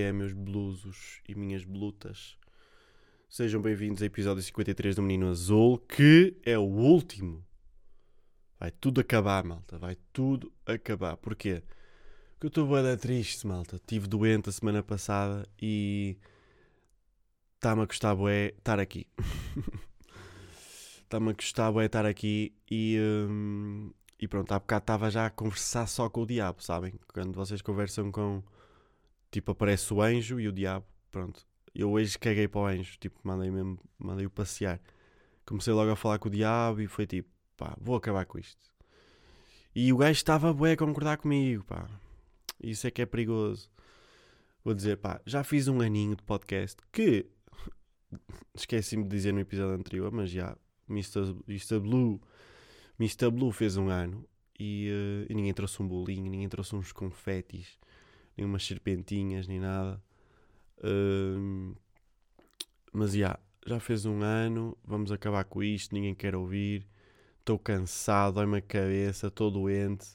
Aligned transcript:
é 0.00 0.12
meus 0.12 0.32
blusos 0.32 1.20
e 1.28 1.34
minhas 1.34 1.64
blutas? 1.64 2.36
Sejam 3.28 3.60
bem-vindos 3.60 4.02
ao 4.02 4.06
episódio 4.06 4.42
53 4.42 4.96
do 4.96 5.02
Menino 5.02 5.28
Azul, 5.28 5.78
que 5.78 6.36
é 6.42 6.58
o 6.58 6.62
último. 6.62 7.44
Vai 8.58 8.70
tudo 8.70 9.00
acabar, 9.00 9.44
malta. 9.44 9.78
Vai 9.78 9.96
tudo 10.12 10.52
acabar. 10.66 11.16
Porquê? 11.16 11.62
Porque 12.32 12.46
eu 12.46 12.48
estou 12.48 12.66
bem 12.66 12.96
triste, 12.96 13.46
malta. 13.46 13.76
Estive 13.76 14.06
doente 14.08 14.48
a 14.48 14.52
semana 14.52 14.82
passada 14.82 15.46
e 15.60 16.16
está-me 17.56 17.82
a 17.82 17.86
custar 17.86 18.16
bué 18.16 18.54
estar 18.58 18.80
aqui. 18.80 19.06
Está-me 21.02 21.30
a 21.30 21.34
custar 21.34 21.72
bué 21.72 21.86
estar 21.86 22.06
aqui 22.06 22.54
e, 22.70 22.98
hum, 23.28 23.92
e 24.18 24.26
pronto, 24.26 24.52
há 24.52 24.58
bocado 24.58 24.82
estava 24.82 25.10
já 25.10 25.26
a 25.26 25.30
conversar 25.30 25.86
só 25.86 26.08
com 26.08 26.22
o 26.22 26.26
diabo, 26.26 26.62
sabem? 26.62 26.94
Quando 27.12 27.34
vocês 27.34 27.60
conversam 27.60 28.10
com 28.10 28.42
tipo, 29.30 29.52
aparece 29.52 29.92
o 29.92 30.02
anjo 30.02 30.40
e 30.40 30.48
o 30.48 30.52
diabo, 30.52 30.86
pronto. 31.10 31.46
Eu 31.74 31.92
hoje 31.92 32.18
caguei 32.18 32.48
para 32.48 32.60
o 32.60 32.66
anjo, 32.66 32.98
tipo, 32.98 33.18
mandei 33.22 33.50
mesmo, 33.50 33.78
mandei-o 33.98 34.30
passear. 34.30 34.80
Comecei 35.46 35.72
logo 35.72 35.90
a 35.90 35.96
falar 35.96 36.18
com 36.18 36.28
o 36.28 36.30
diabo 36.30 36.80
e 36.80 36.86
foi 36.86 37.06
tipo, 37.06 37.28
pá, 37.56 37.76
vou 37.80 37.96
acabar 37.96 38.26
com 38.26 38.38
isto. 38.38 38.70
E 39.74 39.92
o 39.92 39.96
gajo 39.96 40.12
estava 40.12 40.52
bué 40.52 40.72
a 40.72 40.76
concordar 40.76 41.16
comigo, 41.18 41.64
pá. 41.64 41.88
Isso 42.62 42.86
é 42.86 42.90
que 42.90 43.02
é 43.02 43.06
perigoso. 43.06 43.70
Vou 44.64 44.74
dizer, 44.74 44.96
pá, 44.98 45.20
já 45.24 45.44
fiz 45.44 45.68
um 45.68 45.80
aninho 45.80 46.16
de 46.16 46.22
podcast 46.22 46.76
que 46.92 47.26
esqueci-me 48.54 49.04
de 49.04 49.08
dizer 49.10 49.32
no 49.32 49.40
episódio 49.40 49.74
anterior, 49.74 50.10
mas 50.10 50.30
já, 50.30 50.56
Mr. 50.88 51.36
Mr. 51.48 51.78
Blue, 51.78 52.20
Mr. 52.98 53.30
Blue 53.30 53.52
fez 53.52 53.76
um 53.76 53.88
ano 53.88 54.28
e, 54.58 54.90
uh, 54.90 55.32
e 55.32 55.34
ninguém 55.34 55.54
trouxe 55.54 55.80
um 55.80 55.88
bolinho, 55.88 56.30
ninguém 56.30 56.48
trouxe 56.48 56.74
uns 56.74 56.92
confetes 56.92 57.78
nem 58.40 58.48
umas 58.48 58.64
serpentinhas, 58.64 59.46
nem 59.46 59.60
nada. 59.60 60.02
Uh, 60.78 61.76
mas 62.92 63.12
já, 63.12 63.38
já 63.66 63.78
fez 63.78 64.06
um 64.06 64.22
ano, 64.22 64.76
vamos 64.82 65.12
acabar 65.12 65.44
com 65.44 65.62
isto, 65.62 65.94
ninguém 65.94 66.14
quer 66.14 66.34
ouvir. 66.34 66.86
Estou 67.38 67.58
cansado, 67.58 68.34
dói-me 68.34 68.58
a 68.58 68.62
cabeça, 68.62 69.28
estou 69.28 69.50
doente. 69.50 70.08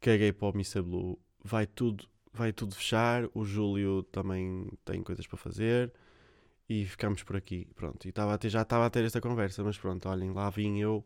Caguei 0.00 0.32
para 0.32 0.48
o 0.48 0.56
Missa 0.56 0.82
Blue. 0.82 1.18
Vai 1.42 1.66
tudo, 1.66 2.06
vai 2.32 2.52
tudo 2.52 2.74
fechar. 2.74 3.28
O 3.34 3.44
Júlio 3.44 4.02
também 4.04 4.68
tem 4.84 5.02
coisas 5.02 5.26
para 5.26 5.38
fazer. 5.38 5.92
E 6.68 6.84
ficamos 6.86 7.22
por 7.22 7.36
aqui. 7.36 7.66
Pronto, 7.74 8.06
e 8.06 8.12
tava 8.12 8.36
ter, 8.38 8.48
já 8.48 8.62
estava 8.62 8.86
a 8.86 8.90
ter 8.90 9.04
esta 9.04 9.20
conversa, 9.20 9.62
mas 9.62 9.78
pronto, 9.78 10.08
olhem, 10.08 10.32
lá 10.32 10.50
vim 10.50 10.78
eu. 10.78 11.04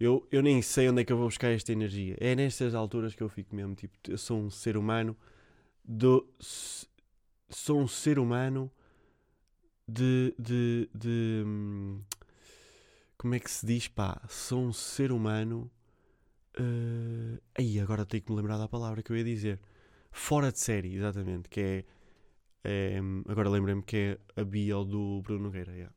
Eu, 0.00 0.26
eu 0.32 0.42
nem 0.42 0.60
sei 0.62 0.88
onde 0.88 1.02
é 1.02 1.04
que 1.04 1.12
eu 1.12 1.16
vou 1.16 1.26
buscar 1.26 1.50
esta 1.50 1.72
energia. 1.72 2.16
É 2.20 2.34
nestas 2.34 2.74
alturas 2.74 3.14
que 3.14 3.22
eu 3.22 3.28
fico 3.28 3.54
mesmo, 3.54 3.74
tipo, 3.74 3.94
eu 4.08 4.18
sou 4.18 4.40
um 4.40 4.50
ser 4.50 4.76
humano 4.76 5.16
do, 5.84 6.26
sou 7.48 7.80
um 7.80 7.88
ser 7.88 8.18
humano 8.18 8.70
de, 9.86 10.34
de, 10.38 10.88
de 10.94 11.42
hum, 11.46 12.02
como 13.18 13.34
é 13.34 13.40
que 13.40 13.50
se 13.50 13.66
diz 13.66 13.88
pá? 13.88 14.20
Sou 14.28 14.60
um 14.60 14.72
ser 14.72 15.12
humano 15.12 15.70
uh, 16.58 17.40
aí 17.56 17.78
agora 17.78 18.06
tenho 18.06 18.22
que 18.22 18.30
me 18.30 18.36
lembrar 18.36 18.58
da 18.58 18.68
palavra 18.68 19.02
que 19.02 19.12
eu 19.12 19.16
ia 19.16 19.24
dizer. 19.24 19.60
Fora 20.10 20.52
de 20.52 20.58
série 20.58 20.94
exatamente 20.94 21.48
que 21.48 21.60
é, 21.60 21.84
é 22.64 23.00
agora 23.28 23.48
lembrei-me 23.48 23.82
que 23.82 24.18
é 24.36 24.40
a 24.40 24.44
bio 24.44 24.84
do 24.84 25.22
Bruno 25.22 25.44
Nogueira 25.44 25.72
yeah. 25.72 25.94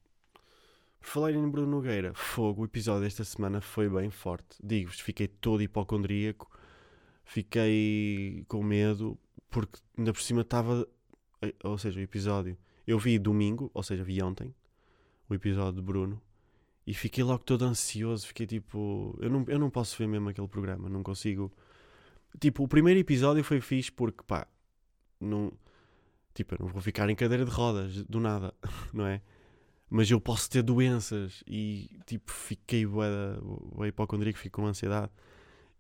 por 1.00 1.08
falar 1.08 1.32
em 1.32 1.50
Bruno 1.50 1.68
Nogueira 1.68 2.14
fogo 2.14 2.62
o 2.62 2.66
episódio 2.66 3.02
desta 3.04 3.24
semana 3.24 3.60
foi 3.60 3.90
bem 3.90 4.10
forte. 4.10 4.58
Digo-vos 4.64 5.00
fiquei 5.00 5.28
todo 5.28 5.62
hipocondríaco 5.62 6.50
fiquei 7.26 8.46
com 8.48 8.64
medo 8.64 9.18
porque 9.50 9.80
ainda 9.98 10.14
por 10.14 10.22
cima 10.22 10.42
estava. 10.42 10.88
Eh, 11.42 11.54
ou 11.64 11.78
seja, 11.78 12.00
o 12.00 12.04
episódio. 12.04 12.58
Eu 12.86 13.00
vi 13.00 13.18
domingo, 13.18 13.72
ou 13.74 13.82
seja, 13.82 14.04
vi 14.04 14.22
ontem, 14.22 14.54
o 15.28 15.34
episódio 15.34 15.74
de 15.74 15.82
Bruno, 15.82 16.22
e 16.86 16.94
fiquei 16.94 17.24
logo 17.24 17.44
todo 17.44 17.66
ansioso. 17.66 18.28
Fiquei 18.28 18.46
tipo. 18.46 19.18
Eu 19.22 19.30
não, 19.30 19.46
eu 19.48 19.60
não 19.60 19.70
posso 19.70 19.98
ver 19.98 20.08
mesmo 20.08 20.30
aquele 20.30 20.48
programa, 20.48 20.90
não 20.90 21.04
consigo. 21.04 21.52
Tipo, 22.40 22.64
o 22.64 22.68
primeiro 22.68 23.00
episódio 23.00 23.44
foi 23.44 23.62
fixe 23.62 23.92
porque, 23.92 24.24
pá, 24.28 24.48
não. 25.20 25.52
Tipo, 26.34 26.56
eu 26.56 26.60
não 26.66 26.68
vou 26.68 26.82
ficar 26.82 27.10
em 27.10 27.16
cadeira 27.16 27.46
de 27.46 27.52
rodas 27.52 28.04
do 28.04 28.20
nada, 28.20 28.54
não 28.94 29.08
é? 29.08 29.22
Mas 29.90 30.12
eu 30.12 30.20
posso 30.20 30.50
ter 30.50 30.62
doenças 30.64 31.44
e, 31.48 31.98
tipo, 32.06 32.32
fiquei 32.32 32.86
bué 32.86 33.08
hipocondríaco, 33.88 34.38
fico 34.38 34.62
com 34.62 34.68
ansiedade. 34.68 35.12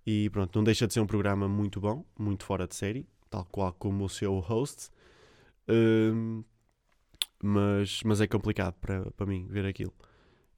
E 0.05 0.29
pronto, 0.29 0.55
não 0.55 0.63
deixa 0.63 0.87
de 0.87 0.93
ser 0.93 0.99
um 1.01 1.07
programa 1.07 1.47
muito 1.47 1.81
bom, 1.81 2.05
muito 2.17 2.45
fora 2.45 2.67
de 2.67 2.75
série 2.75 3.07
tal 3.29 3.45
qual 3.45 3.73
como 3.73 4.05
o 4.05 4.09
seu 4.09 4.39
host. 4.39 4.89
Um, 5.67 6.43
mas, 7.41 8.01
mas 8.03 8.21
é 8.21 8.27
complicado 8.27 8.75
para, 8.75 9.11
para 9.11 9.25
mim 9.25 9.45
ver 9.47 9.65
aquilo. 9.65 9.93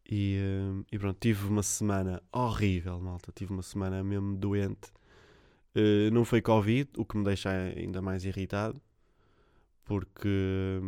E, 0.09 0.37
um, 0.41 0.85
e 0.91 0.97
pronto, 0.97 1.17
tive 1.19 1.47
uma 1.47 1.63
semana 1.63 2.21
horrível, 2.31 2.99
malta. 2.99 3.31
Tive 3.35 3.51
uma 3.51 3.63
semana 3.63 4.03
mesmo 4.03 4.37
doente. 4.37 4.91
Uh, 5.75 6.09
não 6.11 6.23
foi 6.23 6.41
Covid, 6.41 6.89
o 6.97 7.05
que 7.05 7.17
me 7.17 7.23
deixa 7.23 7.49
ainda 7.51 8.01
mais 8.01 8.23
irritado. 8.23 8.81
Porque, 9.83 10.79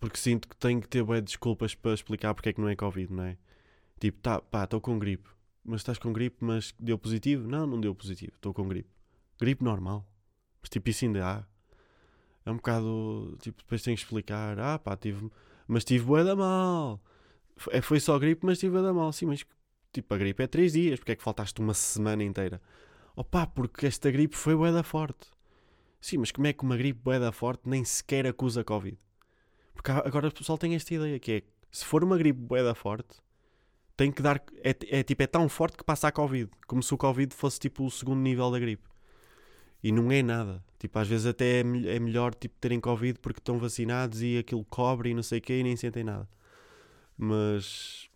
porque 0.00 0.18
sinto 0.18 0.48
que 0.48 0.56
tenho 0.56 0.80
que 0.80 0.88
ter 0.88 1.04
bem 1.04 1.22
desculpas 1.22 1.74
para 1.74 1.94
explicar 1.94 2.34
porque 2.34 2.50
é 2.50 2.52
que 2.52 2.60
não 2.60 2.68
é 2.68 2.76
Covid, 2.76 3.12
não 3.12 3.24
é? 3.24 3.36
Tipo, 4.00 4.20
tá, 4.20 4.40
pá, 4.40 4.64
estou 4.64 4.80
com 4.80 4.98
gripe. 4.98 5.28
Mas 5.64 5.80
estás 5.80 5.98
com 5.98 6.12
gripe, 6.12 6.36
mas 6.40 6.74
deu 6.78 6.98
positivo? 6.98 7.46
Não, 7.48 7.66
não 7.66 7.80
deu 7.80 7.94
positivo. 7.94 8.32
Estou 8.34 8.52
com 8.52 8.66
gripe. 8.66 8.90
Gripe 9.38 9.62
normal. 9.62 10.04
Mas 10.62 10.70
tipo, 10.70 10.88
isso 10.88 11.04
ainda 11.04 11.26
há. 11.26 11.44
É 12.46 12.50
um 12.50 12.56
bocado. 12.56 13.36
Tipo, 13.40 13.58
depois 13.58 13.82
tenho 13.82 13.96
que 13.96 14.02
explicar. 14.02 14.58
Ah, 14.58 14.78
pá, 14.78 14.96
tive. 14.96 15.30
Mas 15.66 15.84
tive 15.84 16.04
bué 16.04 16.24
da 16.24 16.34
mal. 16.34 17.00
É, 17.70 17.80
foi 17.80 18.00
só 18.00 18.18
gripe, 18.18 18.44
mas 18.46 18.58
tive 18.58 18.72
bué 18.72 18.82
da 18.82 18.92
mal. 18.92 19.12
Sim, 19.12 19.26
mas 19.26 19.44
tipo, 19.92 20.14
a 20.14 20.18
gripe 20.18 20.42
é 20.42 20.46
3 20.46 20.72
dias. 20.72 20.98
Porque 20.98 21.12
é 21.12 21.16
que 21.16 21.22
faltaste 21.22 21.60
uma 21.60 21.74
semana 21.74 22.24
inteira? 22.24 22.60
Opá, 23.14 23.46
porque 23.46 23.86
esta 23.86 24.10
gripe 24.10 24.36
foi 24.36 24.56
bué 24.56 24.72
da 24.72 24.82
forte. 24.82 25.28
Sim, 26.00 26.18
mas 26.18 26.32
como 26.32 26.46
é 26.46 26.52
que 26.52 26.64
uma 26.64 26.76
gripe 26.76 27.00
bué 27.02 27.18
da 27.20 27.30
forte 27.30 27.62
nem 27.68 27.84
sequer 27.84 28.26
acusa 28.26 28.64
Covid? 28.64 28.98
Porque 29.74 29.90
agora 29.90 30.28
o 30.28 30.32
pessoal 30.32 30.58
tem 30.58 30.74
esta 30.74 30.94
ideia 30.94 31.18
que 31.18 31.32
é 31.32 31.42
se 31.70 31.84
for 31.84 32.04
uma 32.04 32.18
gripe 32.18 32.38
bué 32.38 32.62
da 32.62 32.74
forte, 32.74 33.22
tem 33.96 34.12
que 34.12 34.22
dar. 34.22 34.42
É, 34.62 34.76
é 34.98 35.02
tipo, 35.02 35.22
é 35.22 35.26
tão 35.26 35.48
forte 35.48 35.76
que 35.76 35.84
passa 35.84 36.08
a 36.08 36.12
Covid. 36.12 36.50
Como 36.66 36.82
se 36.82 36.92
o 36.92 36.98
Covid 36.98 37.34
fosse 37.34 37.58
tipo 37.58 37.84
o 37.84 37.90
segundo 37.90 38.20
nível 38.20 38.50
da 38.50 38.58
gripe. 38.58 38.91
E 39.82 39.90
não 39.90 40.12
é 40.12 40.22
nada. 40.22 40.62
Tipo, 40.78 40.98
às 40.98 41.08
vezes 41.08 41.26
até 41.26 41.60
é, 41.60 41.60
é 41.60 41.98
melhor 41.98 42.34
tipo, 42.34 42.54
terem 42.60 42.80
Covid 42.80 43.18
porque 43.20 43.40
estão 43.40 43.58
vacinados 43.58 44.22
e 44.22 44.38
aquilo 44.38 44.64
cobre 44.64 45.10
e 45.10 45.14
não 45.14 45.22
sei 45.22 45.38
o 45.38 45.42
que 45.42 45.52
e 45.52 45.62
nem 45.62 45.76
sentem 45.76 46.04
nada. 46.04 46.28
Mas. 47.16 48.08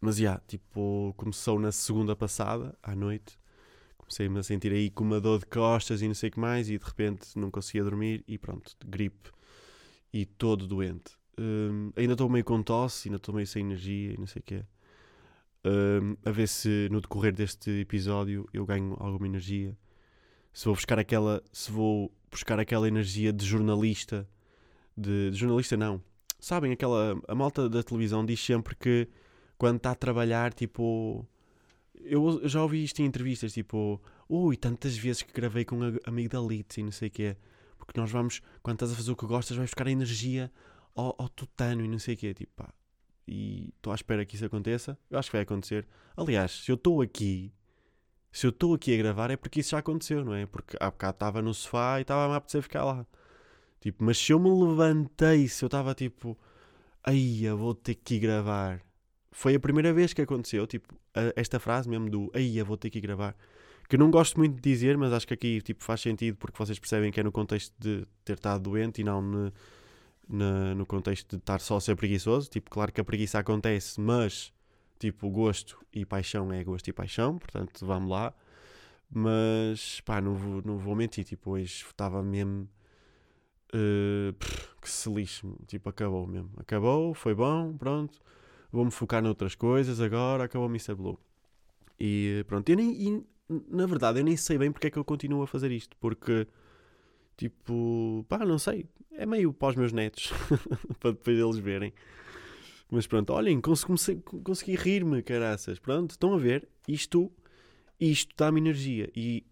Mas 0.00 0.16
já, 0.16 0.22
yeah, 0.22 0.42
tipo, 0.46 1.14
começou 1.16 1.58
na 1.58 1.70
segunda 1.72 2.16
passada, 2.16 2.76
à 2.82 2.96
noite. 2.96 3.38
Comecei-me 3.98 4.38
a 4.38 4.42
sentir 4.42 4.72
aí 4.72 4.90
com 4.90 5.04
uma 5.04 5.20
dor 5.20 5.38
de 5.38 5.46
costas 5.46 6.00
e 6.02 6.08
não 6.08 6.14
sei 6.14 6.30
o 6.30 6.32
que 6.32 6.40
mais 6.40 6.70
e 6.70 6.78
de 6.78 6.84
repente 6.84 7.38
não 7.38 7.50
conseguia 7.50 7.84
dormir 7.84 8.24
e 8.26 8.38
pronto, 8.38 8.74
gripe 8.84 9.30
e 10.12 10.24
todo 10.26 10.66
doente. 10.66 11.12
Um, 11.38 11.92
ainda 11.96 12.14
estou 12.14 12.28
meio 12.28 12.44
com 12.44 12.62
tosse, 12.62 13.08
ainda 13.08 13.16
estou 13.16 13.34
meio 13.34 13.46
sem 13.46 13.64
energia 13.64 14.12
e 14.14 14.18
não 14.18 14.26
sei 14.26 14.40
o 14.40 14.42
que 14.42 14.64
Um, 15.62 16.16
a 16.24 16.30
ver 16.30 16.48
se 16.48 16.88
no 16.90 17.02
decorrer 17.02 17.34
deste 17.34 17.70
episódio 17.80 18.48
eu 18.50 18.64
ganho 18.64 18.96
alguma 18.98 19.26
energia 19.26 19.76
se 20.52 20.64
vou 20.64 20.74
buscar 20.74 20.98
aquela, 20.98 21.42
se 21.52 21.70
vou 21.70 22.12
buscar 22.30 22.58
aquela 22.58 22.86
energia 22.86 23.32
de 23.32 23.44
jornalista, 23.44 24.28
de, 24.96 25.30
de 25.30 25.36
jornalista 25.36 25.76
não. 25.76 26.02
Sabem, 26.38 26.72
aquela, 26.72 27.20
a 27.28 27.34
malta 27.34 27.68
da 27.68 27.82
televisão 27.82 28.24
diz 28.24 28.40
sempre 28.40 28.74
que 28.74 29.08
quando 29.58 29.76
está 29.76 29.90
a 29.90 29.94
trabalhar, 29.94 30.54
tipo, 30.54 31.26
eu, 31.94 32.40
já 32.48 32.62
ouvi 32.62 32.82
isto 32.82 33.00
em 33.02 33.04
entrevistas, 33.04 33.52
tipo, 33.52 34.00
ui, 34.28 34.56
tantas 34.56 34.96
vezes 34.96 35.22
que 35.22 35.32
gravei 35.32 35.64
com 35.64 35.82
a 35.82 36.08
amigdalite 36.08 36.80
e 36.80 36.84
não 36.84 36.92
sei 36.92 37.08
o 37.08 37.10
quê, 37.10 37.36
porque 37.76 37.98
nós 38.00 38.10
vamos, 38.10 38.40
quando 38.62 38.76
estás 38.76 38.92
a 38.92 38.94
fazer 38.94 39.12
o 39.12 39.16
que 39.16 39.26
gostas, 39.26 39.56
vais 39.56 39.68
buscar 39.68 39.86
a 39.86 39.90
energia 39.90 40.50
ao, 40.94 41.14
ao 41.18 41.28
tutano 41.28 41.84
e 41.84 41.88
não 41.88 41.98
sei 41.98 42.14
o 42.14 42.16
quê, 42.16 42.32
tipo, 42.32 42.52
pá, 42.56 42.72
e 43.28 43.72
estou 43.76 43.92
à 43.92 43.96
espera 43.96 44.24
que 44.24 44.34
isso 44.34 44.44
aconteça, 44.44 44.98
eu 45.10 45.18
acho 45.18 45.30
que 45.30 45.36
vai 45.36 45.42
acontecer. 45.42 45.86
Aliás, 46.16 46.50
se 46.64 46.70
eu 46.70 46.74
estou 46.74 47.02
aqui 47.02 47.52
se 48.32 48.46
eu 48.46 48.50
estou 48.50 48.74
aqui 48.74 48.94
a 48.94 48.96
gravar 48.96 49.30
é 49.30 49.36
porque 49.36 49.60
isso 49.60 49.70
já 49.70 49.78
aconteceu, 49.78 50.24
não 50.24 50.34
é? 50.34 50.46
Porque 50.46 50.76
há 50.80 50.90
bocado 50.90 51.16
estava 51.16 51.42
no 51.42 51.52
sofá 51.52 51.98
e 51.98 52.02
estava-me 52.02 52.34
a 52.34 52.36
apetecer 52.36 52.62
ficar 52.62 52.84
lá. 52.84 53.06
Tipo, 53.80 54.04
mas 54.04 54.18
se 54.18 54.32
eu 54.32 54.38
me 54.38 54.50
levantei, 54.50 55.48
se 55.48 55.64
eu 55.64 55.66
estava 55.66 55.94
tipo, 55.94 56.38
aí 57.02 57.48
vou 57.50 57.74
ter 57.74 57.94
que 57.94 58.16
ir 58.16 58.20
gravar. 58.20 58.80
Foi 59.32 59.54
a 59.54 59.60
primeira 59.60 59.92
vez 59.92 60.12
que 60.12 60.22
aconteceu, 60.22 60.66
tipo, 60.66 60.94
a, 61.14 61.32
esta 61.36 61.58
frase 61.58 61.88
mesmo 61.88 62.10
do 62.10 62.30
aí 62.34 62.60
vou 62.62 62.76
ter 62.76 62.90
que 62.90 62.98
ir 62.98 63.02
gravar. 63.02 63.34
Que 63.88 63.96
eu 63.96 64.00
não 64.00 64.10
gosto 64.10 64.38
muito 64.38 64.54
de 64.54 64.60
dizer, 64.60 64.96
mas 64.96 65.12
acho 65.12 65.26
que 65.26 65.34
aqui 65.34 65.60
tipo, 65.62 65.82
faz 65.82 66.00
sentido 66.00 66.36
porque 66.36 66.56
vocês 66.58 66.78
percebem 66.78 67.10
que 67.10 67.18
é 67.18 67.22
no 67.24 67.32
contexto 67.32 67.74
de 67.78 68.06
ter 68.24 68.34
estado 68.34 68.62
doente 68.62 69.00
e 69.00 69.04
não 69.04 69.20
no, 69.20 69.52
no, 70.28 70.74
no 70.76 70.86
contexto 70.86 71.30
de 71.30 71.36
estar 71.38 71.60
só 71.60 71.76
a 71.76 71.80
ser 71.80 71.96
preguiçoso. 71.96 72.48
Tipo, 72.48 72.70
claro 72.70 72.92
que 72.92 73.00
a 73.00 73.04
preguiça 73.04 73.38
acontece, 73.38 74.00
mas 74.00 74.52
Tipo, 75.00 75.30
gosto 75.30 75.78
e 75.94 76.04
paixão 76.04 76.52
é 76.52 76.62
gosto 76.62 76.86
e 76.88 76.92
paixão, 76.92 77.38
portanto, 77.38 77.86
vamos 77.86 78.10
lá. 78.10 78.34
Mas, 79.10 80.00
pá, 80.02 80.20
não 80.20 80.34
vou, 80.34 80.62
não 80.62 80.76
vou 80.76 80.94
mentir. 80.94 81.24
Tipo, 81.24 81.52
hoje 81.52 81.84
estava 81.86 82.22
mesmo. 82.22 82.68
Uh, 83.74 84.34
que 84.80 84.90
se 84.90 85.10
lixe, 85.10 85.46
tipo, 85.66 85.88
acabou 85.88 86.26
mesmo. 86.26 86.50
Acabou, 86.58 87.14
foi 87.14 87.34
bom, 87.34 87.74
pronto. 87.78 88.20
Vou-me 88.70 88.90
focar 88.90 89.22
noutras 89.22 89.54
coisas 89.54 90.02
agora, 90.02 90.44
acabou 90.44 90.68
o 90.68 90.70
Mr. 90.70 90.94
Blue. 90.94 91.18
E 91.98 92.44
pronto, 92.46 92.68
eu 92.68 92.76
nem, 92.76 92.92
e, 92.92 93.26
na 93.68 93.86
verdade, 93.86 94.20
eu 94.20 94.24
nem 94.24 94.36
sei 94.36 94.58
bem 94.58 94.70
porque 94.70 94.88
é 94.88 94.90
que 94.90 94.98
eu 94.98 95.04
continuo 95.04 95.42
a 95.42 95.46
fazer 95.46 95.70
isto. 95.72 95.96
Porque, 95.98 96.46
tipo, 97.38 98.24
pá, 98.28 98.38
não 98.44 98.58
sei. 98.58 98.86
É 99.12 99.24
meio 99.24 99.50
para 99.50 99.68
os 99.68 99.76
meus 99.76 99.92
netos, 99.92 100.30
para 101.00 101.12
depois 101.12 101.38
eles 101.38 101.56
verem. 101.56 101.94
Mas 102.90 103.06
pronto, 103.06 103.32
olhem, 103.32 103.60
consegui, 103.60 104.20
consegui 104.42 104.74
rir-me, 104.74 105.22
caraças. 105.22 105.78
Pronto, 105.78 106.10
estão 106.10 106.34
a 106.34 106.38
ver? 106.38 106.68
Isto, 106.88 107.30
isto 108.00 108.34
dá-me 108.36 108.60
energia. 108.60 109.10
E 109.14 109.46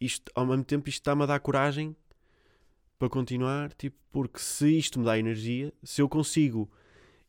isto, 0.00 0.32
ao 0.34 0.46
mesmo 0.46 0.64
tempo, 0.64 0.88
isto 0.88 1.00
está-me 1.00 1.22
a 1.24 1.26
dar 1.26 1.40
coragem 1.40 1.94
para 2.98 3.08
continuar, 3.08 3.72
tipo, 3.74 3.96
porque 4.10 4.38
se 4.38 4.78
isto 4.78 4.98
me 4.98 5.04
dá 5.04 5.18
energia, 5.18 5.72
se 5.82 6.02
eu 6.02 6.08
consigo 6.08 6.70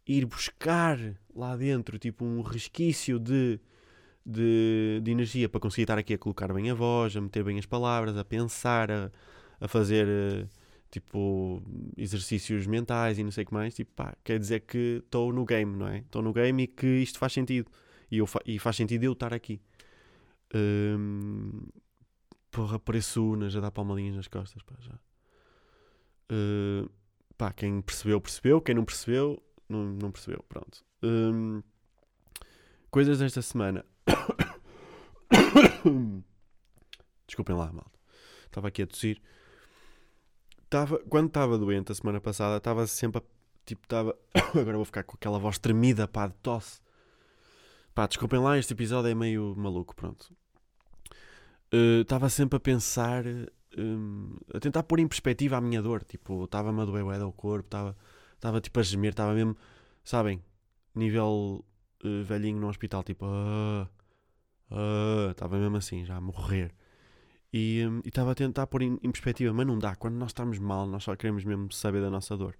ir 0.08 0.26
buscar 0.26 0.98
lá 1.36 1.56
dentro, 1.56 2.00
tipo, 2.00 2.26
um 2.26 2.42
resquício 2.42 3.20
de, 3.20 3.60
de, 4.26 5.00
de 5.04 5.12
energia 5.12 5.48
para 5.48 5.60
conseguir 5.60 5.84
estar 5.84 5.98
aqui 5.98 6.14
a 6.14 6.18
colocar 6.18 6.54
bem 6.54 6.70
a 6.70 6.74
voz, 6.74 7.16
a 7.16 7.22
meter 7.22 7.44
bem 7.44 7.60
as 7.60 7.66
palavras, 7.66 8.18
a 8.18 8.26
pensar, 8.26 8.92
a, 8.92 9.12
a 9.60 9.68
fazer, 9.68 10.08
eh, 10.08 10.48
tipo, 10.92 11.64
exercícios 11.98 12.68
mentais 12.68 13.18
e 13.18 13.24
não 13.24 13.32
sei 13.32 13.46
o 13.46 13.48
que 13.48 13.54
mais, 13.54 13.74
tipo, 13.74 13.92
pá, 13.94 14.16
quer 14.24 14.38
dizer 14.38 14.62
que 14.62 15.02
estou 15.04 15.32
no 15.32 15.46
game, 15.46 15.76
não 15.76 15.88
é? 15.88 16.00
Estou 16.00 16.22
no 16.22 16.34
game 16.34 16.64
e 16.64 16.68
que 16.68 16.86
isto 16.86 17.18
faz 17.18 17.34
sentido. 17.34 17.72
E, 18.12 18.18
eu 18.18 18.28
fa 18.28 18.42
e 18.46 18.60
faz 18.60 18.76
sentido 18.76 19.06
eu 19.06 19.14
estar 19.14 19.34
aqui. 19.34 19.62
Hum, 20.54 21.66
porra, 22.52 22.78
pareço 22.78 23.26
una, 23.26 23.50
já 23.50 23.62
dá 23.62 23.72
palmadinhas 23.72 24.18
nas 24.18 24.28
costas, 24.28 24.62
pá, 24.64 24.76
já. 24.82 25.00
Uh, 26.30 26.92
pá, 27.38 27.54
quem 27.54 27.82
percebeu, 27.82 28.20
percebeu. 28.20 28.62
Quem 28.62 28.76
não 28.76 28.84
percebeu, 28.84 29.42
não, 29.68 29.94
não 29.94 30.12
percebeu. 30.12 30.44
Pronto. 30.50 30.84
Um, 31.02 31.64
coisas 32.90 33.20
desta 33.20 33.42
semana. 33.42 33.86
Desculpem 37.26 37.56
lá, 37.56 37.72
malta. 37.72 37.98
Estava 38.46 38.68
aqui 38.68 38.82
a 38.82 38.88
tossir. 38.88 39.22
Tava, 40.72 41.00
quando 41.10 41.28
estava 41.28 41.58
doente 41.58 41.92
a 41.92 41.96
semana 41.96 42.22
passada, 42.22 42.56
estava 42.56 42.88
sempre 42.88 43.20
a, 43.20 43.24
tipo, 43.66 43.84
estava. 43.84 44.18
Agora 44.58 44.78
vou 44.78 44.86
ficar 44.86 45.04
com 45.04 45.18
aquela 45.18 45.38
voz 45.38 45.60
tremida, 45.60 46.08
pá, 46.08 46.28
de 46.28 46.34
tosse. 46.36 46.80
Pá, 47.94 48.08
desculpem 48.08 48.40
lá, 48.40 48.58
este 48.58 48.72
episódio 48.72 49.12
é 49.12 49.14
meio 49.14 49.54
maluco, 49.58 49.94
pronto. 49.94 50.34
Estava 52.02 52.28
uh, 52.28 52.30
sempre 52.30 52.56
a 52.56 52.60
pensar 52.62 53.26
um, 53.78 54.38
a 54.54 54.62
tentar 54.62 54.84
pôr 54.84 55.00
em 55.02 55.08
perspectiva 55.10 55.58
a 55.58 55.62
minha 55.62 55.82
dor. 55.82 56.06
Tipo, 56.06 56.46
estava-me 56.46 56.82
a 56.82 56.86
doer 56.86 57.22
o 57.22 57.34
corpo, 57.34 57.68
estava 58.34 58.62
tipo 58.62 58.80
a 58.80 58.84
gemer, 58.84 59.12
estava 59.12 59.34
mesmo, 59.34 59.58
sabem, 60.06 60.42
nível 60.96 61.66
uh, 62.02 62.24
velhinho 62.24 62.62
no 62.62 62.70
hospital, 62.70 63.04
tipo, 63.04 63.26
estava 65.32 65.54
uh, 65.54 65.58
uh, 65.58 65.62
mesmo 65.62 65.76
assim, 65.76 66.06
já 66.06 66.16
a 66.16 66.22
morrer. 66.22 66.74
E 67.54 67.86
um, 67.86 68.02
estava 68.06 68.32
a 68.32 68.36
tentar 68.36 68.68
pôr 68.68 68.82
em, 68.82 68.94
em, 69.04 69.12
perspectiva, 69.12 69.54
mas 69.54 69.68
não 69.68 69.78
dá. 69.78 69.96
Quando 69.96 70.16
nós 70.16 70.30
estamos 70.30 70.58
mal, 70.60 70.88
nós 70.88 71.04
só 71.04 71.16
queremos 71.16 71.44
mesmo 71.44 71.72
saber 71.72 72.02
da 72.02 72.10
nossa 72.10 72.38
dor. 72.38 72.56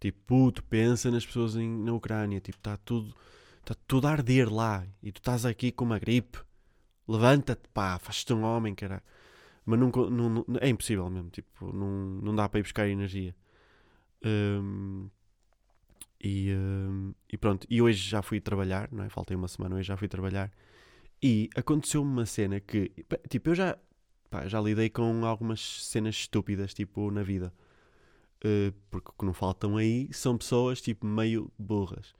Tipo, 0.00 0.18
puto, 0.26 0.62
pensa 0.64 1.10
nas 1.10 1.26
pessoas 1.26 1.56
em, 1.56 1.68
na 1.68 1.92
Ucrânia. 1.92 2.40
Tipo, 2.40 2.58
está 2.58 2.76
tudo, 2.76 3.14
está 3.60 3.74
tudo 3.86 4.06
a 4.06 4.12
arder 4.12 4.52
lá. 4.52 4.86
E 5.02 5.10
tu 5.10 5.18
estás 5.18 5.44
aqui 5.44 5.72
com 5.72 5.84
uma 5.84 5.98
gripe. 5.98 6.38
Levanta-te, 7.08 7.68
pá, 7.72 7.98
faz-te 7.98 8.32
um 8.32 8.42
homem, 8.44 8.74
cara 8.74 9.02
mas 9.64 9.78
não, 9.80 9.90
não, 10.10 10.44
é 10.60 10.68
impossível 10.68 11.08
mesmo, 11.08 11.30
tipo, 11.30 11.72
não, 11.72 11.88
não 12.22 12.34
dá 12.34 12.48
para 12.48 12.60
ir 12.60 12.62
buscar 12.62 12.86
energia. 12.88 13.34
Um, 14.24 15.08
e, 16.22 16.52
um, 16.54 17.14
e 17.32 17.36
pronto, 17.36 17.66
e 17.70 17.80
hoje 17.80 18.08
já 18.08 18.22
fui 18.22 18.40
trabalhar, 18.40 18.90
não 18.92 19.04
é? 19.04 19.08
Faltei 19.08 19.36
uma 19.36 19.48
semana, 19.48 19.76
hoje 19.76 19.88
já 19.88 19.96
fui 19.96 20.08
trabalhar. 20.08 20.52
E 21.22 21.48
aconteceu-me 21.56 22.10
uma 22.10 22.26
cena 22.26 22.60
que, 22.60 22.92
tipo, 23.28 23.50
eu 23.50 23.54
já, 23.54 23.78
pá, 24.34 24.48
já 24.48 24.60
lidei 24.60 24.90
com 24.90 25.24
algumas 25.24 25.60
cenas 25.84 26.16
estúpidas, 26.16 26.74
tipo, 26.74 27.10
na 27.10 27.22
vida. 27.22 27.52
Uh, 28.44 28.74
porque 28.90 29.10
o 29.10 29.12
que 29.12 29.24
não 29.24 29.32
faltam 29.32 29.76
aí 29.76 30.08
são 30.12 30.36
pessoas, 30.36 30.80
tipo, 30.80 31.06
meio 31.06 31.50
burras. 31.58 32.14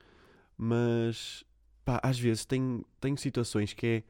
Mas, 0.57 1.43
pá, 1.83 1.99
às 2.01 2.17
vezes 2.17 2.45
tenho, 2.45 2.85
tenho 2.99 3.17
situações 3.17 3.73
que 3.73 3.85
é 3.85 4.03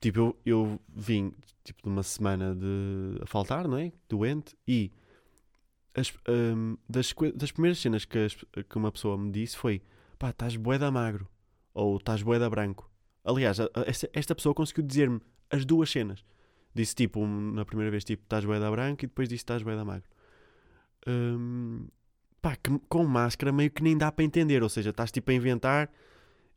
Tipo, 0.00 0.18
eu, 0.18 0.40
eu 0.46 0.80
vim 0.88 1.30
tipo, 1.62 1.82
de 1.82 1.88
uma 1.90 2.02
semana 2.02 2.54
de 2.54 3.22
a 3.22 3.26
faltar, 3.26 3.68
não 3.68 3.76
é? 3.76 3.92
Doente, 4.08 4.56
e 4.66 4.90
as, 5.94 6.10
um, 6.26 6.78
das, 6.88 7.14
das 7.34 7.52
primeiras 7.52 7.78
cenas 7.78 8.06
que, 8.06 8.18
as, 8.18 8.34
que 8.34 8.76
uma 8.76 8.90
pessoa 8.90 9.18
me 9.18 9.30
disse 9.30 9.58
foi: 9.58 9.82
pá, 10.18 10.30
estás 10.30 10.56
boeda 10.56 10.90
magro, 10.90 11.28
ou 11.74 11.98
estás 11.98 12.22
boeda 12.22 12.48
branco. 12.48 12.90
Aliás, 13.22 13.58
esta, 13.86 14.10
esta 14.14 14.34
pessoa 14.34 14.54
conseguiu 14.54 14.84
dizer-me 14.84 15.20
as 15.50 15.66
duas 15.66 15.90
cenas. 15.90 16.24
Disse 16.74 16.94
tipo, 16.94 17.26
na 17.26 17.64
primeira 17.64 17.90
vez, 17.90 18.04
tipo, 18.04 18.22
estás 18.22 18.44
boeda 18.44 18.70
branco, 18.70 19.04
e 19.04 19.08
depois 19.08 19.28
disse 19.28 19.42
estás 19.42 19.62
boeda 19.62 19.84
magro. 19.84 20.08
Um, 21.06 21.88
pá, 22.40 22.56
que, 22.56 22.78
com 22.88 23.04
máscara 23.04 23.52
meio 23.52 23.70
que 23.70 23.82
nem 23.82 23.96
dá 23.96 24.12
para 24.12 24.24
entender, 24.24 24.62
ou 24.62 24.68
seja, 24.68 24.90
estás 24.90 25.10
tipo 25.10 25.30
a 25.30 25.34
inventar 25.34 25.90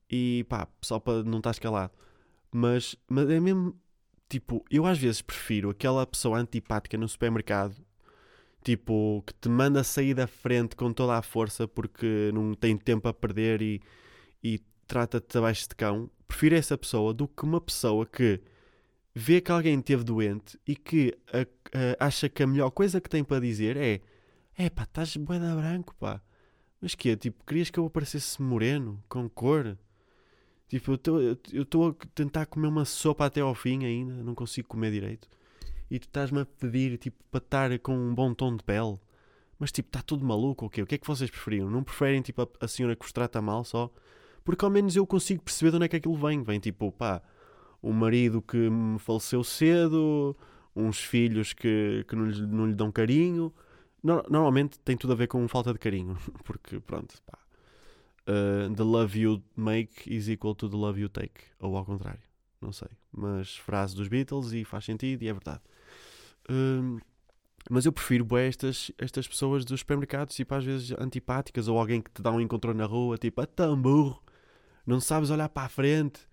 e 0.10 0.46
pá, 0.50 0.68
só 0.82 1.00
para 1.00 1.24
não 1.24 1.40
estás 1.40 1.60
calado. 1.60 1.94
Mas, 2.52 2.96
mas 3.10 3.30
é 3.30 3.40
mesmo. 3.40 3.76
Tipo, 4.30 4.64
eu 4.72 4.86
às 4.86 4.98
vezes 4.98 5.22
prefiro 5.22 5.70
aquela 5.70 6.06
pessoa 6.08 6.40
antipática 6.40 6.98
no 6.98 7.08
supermercado, 7.08 7.76
tipo, 8.64 9.24
que 9.28 9.34
te 9.34 9.50
manda 9.50 9.84
sair 9.84 10.14
da 10.14 10.26
frente 10.28 10.76
com 10.76 10.92
toda 10.92 11.18
a 11.18 11.22
força 11.22 11.68
porque 11.68 12.32
não 12.34 12.54
tem 12.56 12.78
tempo 12.78 13.08
a 13.08 13.14
perder 13.14 13.62
e, 13.62 13.82
e 14.44 14.60
trata-te 14.88 15.38
abaixo 15.38 15.68
de 15.70 15.76
cão. 15.76 16.10
Prefiro 16.28 16.56
essa 16.56 16.78
pessoa 16.78 17.14
do 17.14 17.28
que 17.28 17.44
uma 17.44 17.62
pessoa 17.62 18.06
que 18.06 18.42
vê 19.14 19.42
que 19.42 19.52
alguém 19.52 19.80
esteve 19.80 20.04
doente 20.04 20.60
e 20.68 20.76
que 20.76 21.18
a, 21.32 21.42
a, 22.02 22.08
acha 22.08 22.28
que 22.28 22.44
a 22.44 22.48
melhor 22.48 22.72
coisa 22.72 23.00
que 23.00 23.10
tem 23.10 23.24
para 23.24 23.40
dizer 23.40 23.78
é: 23.78 24.02
É 24.58 24.70
pá, 24.70 24.84
estás 24.84 25.16
boeda 25.18 25.56
branco, 25.56 25.96
pá. 26.00 26.22
Mas 26.82 26.96
que 26.96 27.10
é? 27.10 27.16
Tipo, 27.16 27.44
querias 27.46 27.70
que 27.70 27.80
eu 27.80 27.86
aparecesse 27.86 28.42
moreno, 28.42 29.02
com 29.08 29.30
cor? 29.30 29.78
Tipo, 30.68 31.00
eu 31.54 31.62
estou 31.62 31.90
a 31.90 31.96
tentar 32.16 32.46
comer 32.48 32.68
uma 32.68 32.84
sopa 32.84 33.26
até 33.26 33.42
ao 33.42 33.54
fim 33.54 33.86
ainda, 33.86 34.24
não 34.24 34.34
consigo 34.36 34.68
comer 34.68 34.92
direito. 34.92 35.30
E 35.90 36.00
tu 36.00 36.08
estás-me 36.08 36.42
a 36.42 36.46
pedir, 36.46 36.98
tipo, 36.98 37.24
para 37.30 37.38
estar 37.38 37.80
com 37.80 37.96
um 37.96 38.14
bom 38.14 38.34
tom 38.34 38.58
de 38.58 38.64
pele. 38.64 38.98
Mas, 39.60 39.72
tipo, 39.72 39.90
está 39.90 40.02
tudo 40.02 40.26
maluco 40.26 40.66
ou 40.66 40.70
quê? 40.70 40.82
O 40.82 40.88
que 40.88 40.96
é 40.96 40.98
que 40.98 41.08
vocês 41.08 41.30
preferiam? 41.30 41.70
Não 41.70 41.84
preferem, 41.84 42.22
tipo, 42.22 42.42
a, 42.42 42.48
a, 42.62 42.68
senhora 42.68 42.96
que 42.96 43.04
vos 43.04 43.14
trata 43.14 43.42
mal 43.42 43.64
só? 43.64 43.90
Porque 44.44 44.66
ao 44.66 44.72
menos 44.72 44.96
eu 44.96 45.06
consigo 45.06 45.44
perceber 45.44 45.70
de 45.70 45.76
onde 45.78 45.86
é 45.86 45.88
que 45.88 45.96
aquilo 45.96 46.18
vem. 46.18 46.44
Vem, 46.44 46.60
tipo, 46.60 46.92
pá, 46.92 47.22
um 47.84 47.92
marido 47.92 48.42
que 48.42 48.70
faleceu 49.00 49.44
cedo, 49.44 50.36
uns 50.76 51.00
filhos 51.00 51.54
que, 51.54 52.06
que 52.08 52.16
não, 52.16 52.26
lhe, 52.26 52.48
não 52.48 52.66
lhe 52.66 52.74
dão 52.74 52.92
carinho. 52.92 53.54
No, 54.02 54.24
normalmente 54.30 54.80
tem 54.80 54.98
tudo 54.98 55.14
a 55.14 55.16
ver 55.16 55.28
com 55.28 55.48
falta 55.48 55.74
de 55.74 55.80
carinho. 55.80 56.18
Porque, 56.44 56.80
pronto, 56.80 57.22
pá 57.26 57.44
uh, 58.28 58.74
the 58.74 58.84
love 58.84 59.16
you 59.16 59.42
make 59.56 60.08
is 60.08 60.30
equal 60.30 60.56
to 60.56 60.70
the 60.70 60.78
love 60.78 61.00
you 61.00 61.10
take. 61.10 61.42
Ou 61.60 61.76
ao 61.76 61.86
contrário, 61.86 62.22
não 62.62 62.72
sei. 62.72 62.90
Mas 63.12 63.58
frase 63.58 63.96
dos 63.96 64.08
Beatles 64.08 64.52
e 64.54 64.64
faz 64.64 64.86
sentido 64.86 65.24
e 65.24 65.28
é 65.28 65.34
verdade. 65.34 65.62
Uh, 66.50 67.00
mas 67.70 67.86
eu 67.86 67.94
prefiro 67.94 68.26
bem 68.26 68.48
estas, 68.48 68.92
estas 68.98 69.26
pessoas 69.28 69.64
dos 69.64 69.80
supermercados, 69.80 70.36
tipo, 70.36 70.54
às 70.54 70.66
vezes 70.66 70.92
antipáticas, 71.00 71.70
ou 71.70 71.80
alguém 71.80 72.02
que 72.02 72.12
te 72.12 72.22
dá 72.22 72.30
um 72.30 72.42
encontro 72.42 72.74
na 72.74 72.86
rua, 72.86 73.18
tipo, 73.18 73.40
a 73.40 73.46
ah, 73.46 73.48
tão 73.48 73.82
burro, 73.82 74.22
não 74.86 75.00
sabes 75.00 75.30
olhar 75.30 75.48
para 75.48 75.68
a 75.68 75.70
frente, 75.70 76.28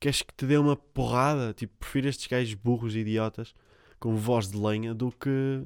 queres 0.00 0.22
que 0.22 0.34
te 0.34 0.46
dê 0.46 0.56
uma 0.56 0.76
porrada. 0.76 1.52
Tipo, 1.54 1.74
prefiro 1.78 2.08
estes 2.08 2.26
gajos 2.26 2.54
burros 2.54 2.94
e 2.94 3.00
idiotas 3.00 3.54
com 3.98 4.16
voz 4.16 4.48
de 4.50 4.56
lenha 4.56 4.94
do 4.94 5.10
que 5.10 5.64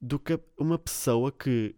do 0.00 0.18
que 0.18 0.38
uma 0.58 0.78
pessoa 0.78 1.32
que 1.32 1.74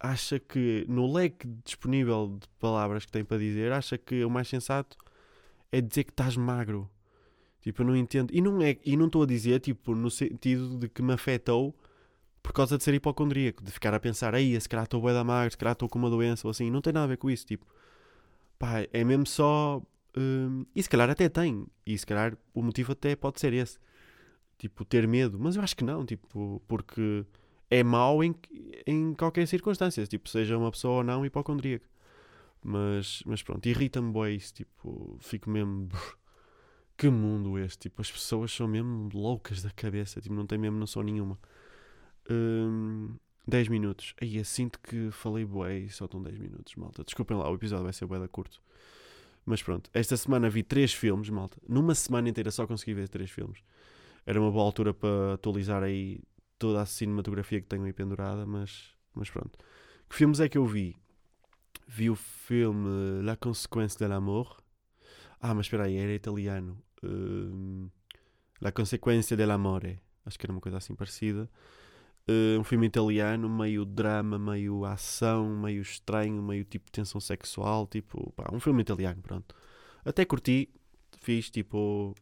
acha 0.00 0.38
que 0.38 0.86
no 0.88 1.12
leque 1.12 1.46
disponível 1.64 2.36
de 2.40 2.48
palavras 2.60 3.04
que 3.04 3.12
tem 3.12 3.24
para 3.24 3.38
dizer, 3.38 3.72
acha 3.72 3.98
que 3.98 4.24
o 4.24 4.30
mais 4.30 4.48
sensato 4.48 4.96
é 5.72 5.80
dizer 5.80 6.04
que 6.04 6.12
estás 6.12 6.36
magro. 6.36 6.88
Tipo, 7.60 7.82
eu 7.82 7.86
não 7.86 7.96
entendo. 7.96 8.30
E 8.32 8.40
não 8.40 8.62
é, 8.62 8.78
e 8.84 8.96
não 8.96 9.06
estou 9.06 9.22
a 9.24 9.26
dizer, 9.26 9.60
tipo, 9.60 9.94
no 9.94 10.10
sentido 10.10 10.78
de 10.78 10.88
que 10.88 11.02
me 11.02 11.12
afetou 11.12 11.74
por 12.42 12.52
causa 12.52 12.78
de 12.78 12.84
ser 12.84 12.94
hipocondríaco, 12.94 13.62
de 13.62 13.70
ficar 13.70 13.92
a 13.92 14.00
pensar, 14.00 14.34
aí, 14.34 14.58
se 14.58 14.68
calhar 14.68 14.84
estou 14.84 15.02
bem 15.02 15.12
da 15.12 15.24
magro, 15.24 15.50
se 15.50 15.58
calhar 15.58 15.72
estou 15.72 15.88
com 15.88 15.98
uma 15.98 16.08
doença 16.08 16.46
ou 16.46 16.50
assim. 16.50 16.70
Não 16.70 16.80
tem 16.80 16.92
nada 16.92 17.04
a 17.04 17.08
ver 17.08 17.18
com 17.18 17.28
isso, 17.28 17.44
tipo. 17.44 17.66
Pá, 18.58 18.86
é 18.92 19.04
mesmo 19.04 19.26
só. 19.26 19.82
Hum, 20.16 20.64
e 20.74 20.82
se 20.82 20.88
calhar 20.88 21.08
até 21.10 21.28
tem. 21.28 21.66
E 21.86 21.96
se 21.96 22.06
calhar 22.06 22.36
o 22.54 22.62
motivo 22.62 22.92
até 22.92 23.14
pode 23.16 23.40
ser 23.40 23.52
esse. 23.52 23.78
Tipo, 24.58 24.84
ter 24.84 25.06
medo. 25.06 25.38
Mas 25.38 25.56
eu 25.56 25.62
acho 25.62 25.76
que 25.76 25.84
não, 25.84 26.04
tipo, 26.04 26.62
porque 26.66 27.24
é 27.70 27.82
mau 27.82 28.22
em, 28.24 28.34
em 28.86 29.14
qualquer 29.14 29.46
circunstância, 29.46 30.06
tipo, 30.06 30.28
seja 30.28 30.56
uma 30.56 30.70
pessoa 30.70 30.98
ou 30.98 31.04
não 31.04 31.24
hipocondríaca. 31.24 31.86
Mas, 32.62 33.22
mas 33.26 33.42
pronto, 33.42 33.66
irrita-me 33.66 34.12
bem 34.12 34.36
isso, 34.36 34.54
tipo, 34.54 35.16
fico 35.20 35.50
mesmo. 35.50 35.88
Que 36.98 37.08
mundo 37.08 37.56
este? 37.60 37.78
Tipo, 37.82 38.02
as 38.02 38.10
pessoas 38.10 38.50
são 38.52 38.66
mesmo 38.66 39.08
loucas 39.14 39.62
da 39.62 39.70
cabeça, 39.70 40.20
tipo, 40.20 40.34
não 40.34 40.44
têm 40.44 40.58
mesmo 40.58 40.78
noção 40.78 41.00
nenhuma. 41.00 41.38
Hum, 42.28 43.14
10 43.46 43.68
minutos. 43.68 44.14
Aí 44.20 44.36
eu 44.36 44.44
sinto 44.44 44.80
que 44.80 45.08
falei 45.12 45.44
bué 45.44 45.78
e 45.78 45.90
só 45.90 46.06
estão 46.06 46.20
10 46.20 46.36
minutos, 46.38 46.74
malta. 46.74 47.04
Desculpem 47.04 47.36
lá, 47.36 47.48
o 47.48 47.54
episódio 47.54 47.84
vai 47.84 47.92
ser 47.92 48.04
bué 48.04 48.18
da 48.18 48.26
curto. 48.26 48.60
Mas 49.48 49.62
pronto, 49.62 49.88
esta 49.94 50.14
semana 50.14 50.50
vi 50.50 50.62
3 50.62 50.92
filmes, 50.92 51.30
malta. 51.30 51.56
Numa 51.66 51.94
semana 51.94 52.28
inteira 52.28 52.50
só 52.50 52.66
consegui 52.66 52.92
ver 52.92 53.08
3 53.08 53.30
filmes. 53.30 53.60
Era 54.26 54.38
uma 54.38 54.50
boa 54.50 54.62
altura 54.62 54.92
para 54.92 55.32
atualizar 55.32 55.82
aí 55.82 56.20
toda 56.58 56.82
a 56.82 56.86
cinematografia 56.86 57.58
que 57.58 57.66
tenho 57.66 57.84
aí 57.84 57.94
pendurada, 57.94 58.44
mas, 58.44 58.90
mas 59.14 59.30
pronto. 59.30 59.58
Que 60.06 60.16
filmes 60.16 60.38
é 60.40 60.50
que 60.50 60.58
eu 60.58 60.66
vi? 60.66 60.94
Vi 61.86 62.10
o 62.10 62.14
filme 62.14 63.22
La 63.22 63.36
Consequence 63.36 63.96
de 63.96 64.06
l'Amour. 64.06 64.54
Ah, 65.40 65.54
mas 65.54 65.64
espera 65.64 65.84
aí, 65.84 65.96
era 65.96 66.12
italiano. 66.12 66.82
Uh, 67.02 67.90
La 68.60 68.70
Consequência 68.70 69.34
dell'Amore. 69.34 69.98
Acho 70.26 70.38
que 70.38 70.44
era 70.44 70.52
uma 70.52 70.60
coisa 70.60 70.76
assim 70.76 70.94
parecida. 70.94 71.48
Uh, 72.28 72.60
um 72.60 72.64
filme 72.64 72.86
italiano, 72.86 73.48
meio 73.48 73.86
drama, 73.86 74.38
meio 74.38 74.84
ação, 74.84 75.48
meio 75.48 75.80
estranho, 75.80 76.42
meio 76.42 76.62
tipo 76.62 76.90
tensão 76.90 77.18
sexual, 77.18 77.86
tipo, 77.86 78.32
pá, 78.36 78.50
um 78.52 78.60
filme 78.60 78.82
italiano, 78.82 79.22
pronto. 79.22 79.54
Até 80.04 80.26
curti, 80.26 80.68
fiz 81.22 81.48
tipo. 81.48 82.14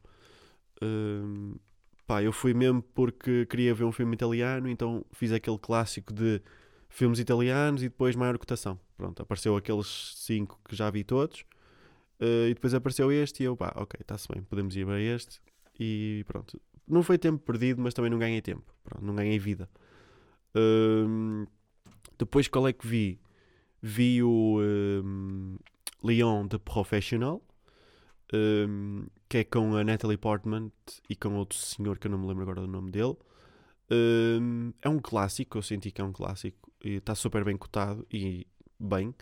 Uh, 0.80 1.58
pá, 2.06 2.22
eu 2.22 2.32
fui 2.32 2.54
mesmo 2.54 2.82
porque 2.82 3.46
queria 3.46 3.74
ver 3.74 3.82
um 3.82 3.90
filme 3.90 4.14
italiano, 4.14 4.68
então 4.68 5.04
fiz 5.10 5.32
aquele 5.32 5.58
clássico 5.58 6.12
de 6.12 6.40
filmes 6.88 7.18
italianos 7.18 7.82
e 7.82 7.88
depois 7.88 8.14
maior 8.14 8.38
cotação. 8.38 8.78
Pronto, 8.96 9.20
apareceu 9.20 9.56
aqueles 9.56 10.14
cinco 10.16 10.60
que 10.68 10.76
já 10.76 10.88
vi 10.88 11.02
todos. 11.02 11.40
Uh, 12.20 12.48
e 12.48 12.54
depois 12.54 12.72
apareceu 12.74 13.10
este 13.12 13.42
e 13.42 13.46
eu, 13.46 13.56
pá, 13.56 13.72
ok, 13.76 13.98
está-se 14.00 14.26
bem, 14.32 14.42
podemos 14.44 14.74
ir 14.76 14.86
para 14.86 15.00
este. 15.00 15.40
E 15.78 16.24
pronto. 16.26 16.60
Não 16.86 17.02
foi 17.02 17.18
tempo 17.18 17.44
perdido, 17.44 17.82
mas 17.82 17.92
também 17.92 18.10
não 18.10 18.18
ganhei 18.18 18.40
tempo. 18.40 18.72
Pronto, 18.84 19.04
não 19.04 19.14
ganhei 19.14 19.38
vida. 19.38 19.68
Um, 20.56 21.46
depois 22.18 22.48
qual 22.48 22.66
é 22.66 22.72
que 22.72 22.86
vi? 22.86 23.20
Vi 23.82 24.22
o 24.22 24.58
um, 24.60 25.58
Leon 26.02 26.48
The 26.48 26.58
Professional, 26.58 27.42
um, 28.32 29.06
que 29.28 29.38
é 29.38 29.44
com 29.44 29.76
a 29.76 29.84
Natalie 29.84 30.16
Portman 30.16 30.72
e 31.10 31.14
com 31.14 31.34
outro 31.34 31.58
senhor 31.58 31.98
que 31.98 32.06
eu 32.06 32.10
não 32.10 32.18
me 32.18 32.26
lembro 32.26 32.42
agora 32.42 32.62
do 32.62 32.66
nome 32.66 32.90
dele. 32.90 33.16
é 34.82 34.88
um 34.88 34.98
clássico, 34.98 35.58
eu 35.58 35.62
senti 35.62 35.90
que 35.90 36.00
é 36.00 36.04
um 36.04 36.12
clássico. 36.12 36.72
Está 36.82 37.14
super 37.14 37.44
bem 37.44 37.56
cotado 37.56 38.06
e 38.10 38.46
bem, 38.78 39.14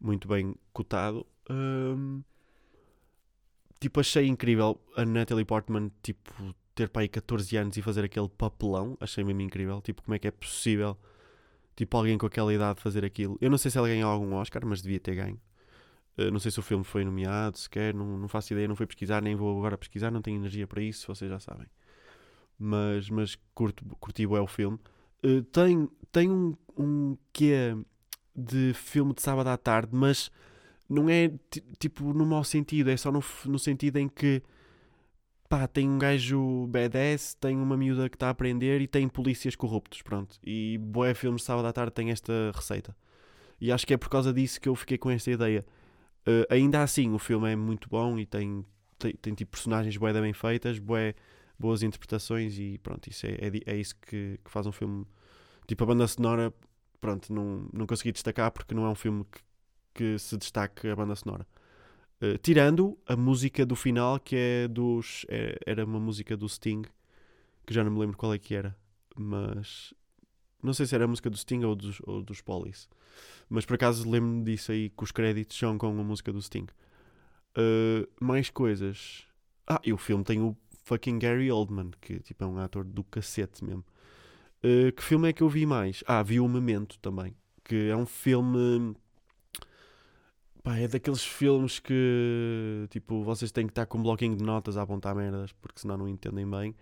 muito 0.00 0.28
bem 0.28 0.54
cotado. 0.72 1.26
tipo, 3.80 4.00
achei 4.00 4.26
incrível 4.28 4.80
a 4.96 5.04
Natalie 5.04 5.44
Portman, 5.44 5.90
tipo, 6.02 6.54
ter 6.74 6.88
para 6.88 7.02
aí 7.02 7.08
14 7.08 7.56
anos 7.56 7.76
e 7.76 7.82
fazer 7.82 8.04
aquele 8.04 8.28
papelão, 8.28 8.96
achei 9.00 9.24
mesmo 9.24 9.40
incrível. 9.40 9.80
Tipo, 9.80 10.02
como 10.02 10.14
é 10.14 10.18
que 10.18 10.28
é 10.28 10.30
possível, 10.30 10.96
tipo, 11.76 11.96
alguém 11.96 12.16
com 12.16 12.26
aquela 12.26 12.52
idade 12.52 12.80
fazer 12.80 13.04
aquilo? 13.04 13.36
Eu 13.40 13.50
não 13.50 13.58
sei 13.58 13.70
se 13.70 13.78
ela 13.78 13.88
ganhou 13.88 14.10
algum 14.10 14.34
Oscar, 14.34 14.64
mas 14.64 14.82
devia 14.82 15.00
ter 15.00 15.14
ganho. 15.14 15.40
Uh, 16.18 16.30
não 16.30 16.38
sei 16.38 16.50
se 16.50 16.58
o 16.58 16.62
filme 16.62 16.84
foi 16.84 17.04
nomeado 17.04 17.58
sequer, 17.58 17.94
não, 17.94 18.18
não 18.18 18.28
faço 18.28 18.52
ideia, 18.52 18.68
não 18.68 18.76
fui 18.76 18.86
pesquisar, 18.86 19.22
nem 19.22 19.34
vou 19.34 19.58
agora 19.58 19.78
pesquisar, 19.78 20.10
não 20.10 20.22
tenho 20.22 20.38
energia 20.38 20.66
para 20.66 20.82
isso, 20.82 21.06
vocês 21.06 21.30
já 21.30 21.38
sabem. 21.38 21.66
Mas, 22.58 23.08
mas 23.08 23.38
curto, 23.54 23.84
curti 23.98 24.24
é 24.24 24.40
o 24.40 24.46
filme. 24.46 24.78
Uh, 25.24 25.42
tem, 25.44 25.88
tem 26.12 26.30
um, 26.30 26.54
um 26.76 27.16
quê 27.32 27.76
de 28.34 28.72
filme 28.74 29.14
de 29.14 29.22
sábado 29.22 29.48
à 29.48 29.56
tarde, 29.56 29.90
mas 29.92 30.30
não 30.88 31.08
é 31.08 31.32
tipo 31.78 32.12
no 32.12 32.26
mau 32.26 32.42
sentido, 32.42 32.90
é 32.90 32.96
só 32.96 33.12
no, 33.12 33.22
no 33.46 33.58
sentido 33.58 33.98
em 33.98 34.08
que 34.08 34.42
pá, 35.50 35.66
tem 35.66 35.90
um 35.90 35.98
gajo 35.98 36.68
badass, 36.68 37.34
tem 37.34 37.56
uma 37.56 37.76
miúda 37.76 38.08
que 38.08 38.14
está 38.14 38.28
a 38.28 38.30
aprender 38.30 38.80
e 38.80 38.86
tem 38.86 39.08
polícias 39.08 39.56
corruptos, 39.56 40.00
pronto. 40.00 40.38
E 40.44 40.78
boé 40.78 41.12
filmes 41.12 41.42
sábado 41.42 41.66
à 41.66 41.72
tarde 41.72 41.92
tem 41.92 42.10
esta 42.12 42.32
receita. 42.54 42.96
E 43.60 43.72
acho 43.72 43.84
que 43.84 43.92
é 43.92 43.96
por 43.96 44.08
causa 44.08 44.32
disso 44.32 44.60
que 44.60 44.68
eu 44.68 44.76
fiquei 44.76 44.96
com 44.96 45.10
esta 45.10 45.28
ideia. 45.28 45.66
Uh, 46.20 46.46
ainda 46.48 46.82
assim, 46.82 47.12
o 47.12 47.18
filme 47.18 47.50
é 47.52 47.56
muito 47.56 47.88
bom 47.88 48.16
e 48.16 48.24
tem, 48.24 48.64
tem, 48.96 49.12
tem 49.14 49.34
tipo 49.34 49.50
personagens 49.50 49.96
bué 49.96 50.12
bem 50.12 50.32
feitas, 50.32 50.78
bué, 50.78 51.14
boas 51.58 51.82
interpretações 51.82 52.56
e 52.56 52.78
pronto, 52.78 53.08
isso 53.10 53.26
é, 53.26 53.30
é, 53.30 53.72
é 53.72 53.76
isso 53.76 53.96
que, 53.96 54.38
que, 54.44 54.50
faz 54.50 54.66
um 54.68 54.72
filme. 54.72 55.04
Tipo, 55.66 55.82
a 55.82 55.86
banda 55.88 56.06
sonora, 56.06 56.54
pronto, 57.00 57.32
não, 57.32 57.68
não 57.72 57.86
consegui 57.88 58.12
destacar 58.12 58.52
porque 58.52 58.72
não 58.72 58.86
é 58.86 58.88
um 58.88 58.94
filme 58.94 59.24
que, 59.24 59.40
que 59.94 60.18
se 60.18 60.36
destaque 60.36 60.88
a 60.88 60.94
banda 60.94 61.16
sonora. 61.16 61.44
Uh, 62.22 62.36
tirando 62.38 62.98
a 63.06 63.16
música 63.16 63.64
do 63.64 63.74
final, 63.74 64.20
que 64.20 64.36
é 64.36 64.68
dos. 64.68 65.24
É, 65.28 65.58
era 65.64 65.84
uma 65.84 65.98
música 65.98 66.36
do 66.36 66.48
Sting, 66.48 66.82
que 67.66 67.72
já 67.72 67.82
não 67.82 67.90
me 67.90 67.98
lembro 67.98 68.16
qual 68.16 68.34
é 68.34 68.38
que 68.38 68.54
era, 68.54 68.76
mas. 69.16 69.94
Não 70.62 70.74
sei 70.74 70.84
se 70.84 70.94
era 70.94 71.04
a 71.04 71.08
música 71.08 71.30
do 71.30 71.36
Sting 71.36 71.64
ou 71.64 71.74
dos, 71.74 72.00
ou 72.04 72.22
dos 72.22 72.42
Police. 72.42 72.86
Mas 73.48 73.64
por 73.64 73.74
acaso 73.74 74.08
lembro-me 74.08 74.44
disso 74.44 74.70
aí, 74.72 74.90
que 74.90 75.02
os 75.02 75.10
créditos 75.10 75.56
são 75.56 75.78
com 75.78 75.86
a 75.86 76.04
música 76.04 76.32
do 76.32 76.42
Sting. 76.42 76.66
Uh, 77.56 78.06
mais 78.20 78.50
coisas. 78.50 79.24
Ah, 79.66 79.80
e 79.84 79.92
o 79.92 79.96
filme 79.96 80.22
tem 80.22 80.40
o 80.40 80.56
fucking 80.84 81.18
Gary 81.18 81.50
Oldman, 81.50 81.90
que 82.00 82.20
tipo, 82.20 82.44
é 82.44 82.46
um 82.46 82.58
ator 82.58 82.84
do 82.84 83.02
cacete 83.04 83.64
mesmo. 83.64 83.84
Uh, 84.62 84.92
que 84.92 85.02
filme 85.02 85.28
é 85.28 85.32
que 85.32 85.42
eu 85.42 85.48
vi 85.48 85.64
mais? 85.64 86.04
Ah, 86.06 86.22
vi 86.22 86.38
o 86.38 86.48
Memento 86.48 86.98
também, 86.98 87.34
que 87.64 87.88
é 87.88 87.96
um 87.96 88.06
filme 88.06 88.94
Pá, 90.62 90.78
é 90.78 90.86
daqueles 90.86 91.24
filmes 91.24 91.78
que 91.78 92.86
tipo, 92.90 93.22
vocês 93.22 93.50
têm 93.50 93.66
que 93.66 93.72
estar 93.72 93.86
com 93.86 93.98
um 93.98 94.02
bloquinho 94.02 94.36
de 94.36 94.44
notas 94.44 94.76
a 94.76 94.82
apontar 94.82 95.14
merdas, 95.14 95.52
porque 95.52 95.80
senão 95.80 95.96
não 95.96 96.08
entendem 96.08 96.48
bem. 96.48 96.74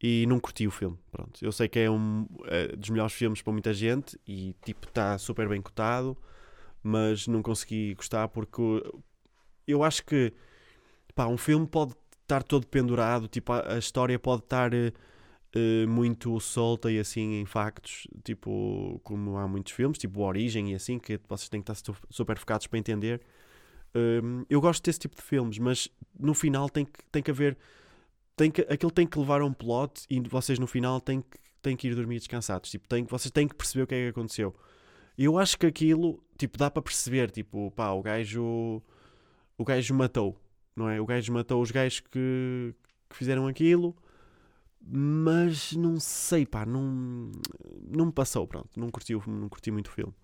E 0.00 0.26
não 0.26 0.38
curti 0.38 0.66
o 0.66 0.70
filme. 0.70 0.96
Pronto. 1.10 1.44
Eu 1.44 1.50
sei 1.50 1.68
que 1.68 1.78
é 1.80 1.90
um 1.90 2.26
é 2.44 2.68
dos 2.76 2.90
melhores 2.90 3.12
filmes 3.14 3.42
para 3.42 3.52
muita 3.52 3.74
gente 3.74 4.18
e 4.26 4.54
tipo 4.64 4.86
está 4.86 5.18
super 5.18 5.48
bem 5.48 5.60
cotado, 5.60 6.16
mas 6.82 7.26
não 7.26 7.42
consegui 7.42 7.94
gostar 7.94 8.28
porque 8.28 8.62
eu 9.66 9.82
acho 9.82 10.04
que 10.04 10.32
pá, 11.14 11.26
um 11.26 11.36
filme 11.36 11.66
pode 11.66 11.94
estar 12.22 12.42
todo 12.42 12.66
pendurado, 12.66 13.26
tipo, 13.26 13.52
a, 13.52 13.74
a 13.74 13.78
história 13.78 14.18
pode 14.18 14.42
estar 14.42 14.70
uh, 15.54 15.88
muito 15.88 16.38
solta 16.40 16.90
e 16.90 16.98
assim 16.98 17.40
em 17.40 17.46
factos, 17.46 18.06
tipo, 18.24 19.00
como 19.04 19.36
há 19.36 19.46
muitos 19.46 19.72
filmes, 19.72 19.98
tipo 19.98 20.22
Origem 20.22 20.72
e 20.72 20.74
assim, 20.74 20.98
que 20.98 21.20
vocês 21.28 21.48
têm 21.48 21.62
que 21.62 21.70
estar 21.70 21.94
super 22.10 22.38
focados 22.38 22.66
para 22.66 22.78
entender. 22.78 23.20
Um, 23.94 24.44
eu 24.50 24.60
gosto 24.60 24.84
desse 24.84 24.98
tipo 24.98 25.16
de 25.16 25.22
filmes, 25.22 25.58
mas 25.58 25.88
no 26.18 26.34
final 26.34 26.68
tem 26.68 26.84
que, 26.84 27.04
tem 27.10 27.22
que 27.22 27.30
haver. 27.30 27.56
Tem 28.36 28.50
que, 28.50 28.60
aquilo 28.62 28.92
tem 28.92 29.06
que 29.06 29.18
levar 29.18 29.40
a 29.40 29.46
um 29.46 29.52
plot 29.52 30.04
e 30.08 30.20
vocês 30.20 30.58
no 30.58 30.66
final 30.66 31.00
têm 31.00 31.20
que, 31.20 31.38
têm 31.60 31.76
que 31.76 31.88
ir 31.88 31.94
dormir 31.94 32.18
descansados. 32.18 32.70
Tipo, 32.70 32.86
tem, 32.86 33.04
vocês 33.04 33.32
têm 33.32 33.48
que 33.48 33.54
perceber 33.54 33.82
o 33.82 33.86
que 33.86 33.94
é 33.94 34.04
que 34.04 34.08
aconteceu. 34.10 34.54
Eu 35.16 35.36
acho 35.38 35.58
que 35.58 35.66
aquilo, 35.66 36.22
tipo, 36.36 36.56
dá 36.56 36.70
para 36.70 36.82
perceber, 36.82 37.30
tipo, 37.30 37.70
pá, 37.72 37.90
o 37.90 38.02
gajo. 38.02 38.82
O 39.56 39.64
gajo 39.64 39.92
matou, 39.92 40.40
não 40.76 40.88
é? 40.88 41.00
O 41.00 41.06
gajo 41.06 41.32
matou 41.32 41.60
os 41.60 41.72
gajos 41.72 41.98
que, 41.98 42.72
que 43.10 43.16
fizeram 43.16 43.48
aquilo 43.48 43.96
mas 44.90 45.72
não 45.72 46.00
sei, 46.00 46.46
pá, 46.46 46.64
não, 46.64 47.30
não 47.90 48.06
me 48.06 48.12
passou, 48.12 48.46
pronto, 48.46 48.68
não 48.76 48.90
curti, 48.90 49.12
não 49.26 49.48
curti 49.48 49.70
muito 49.70 49.88
o 49.88 49.90
filme. 49.90 50.14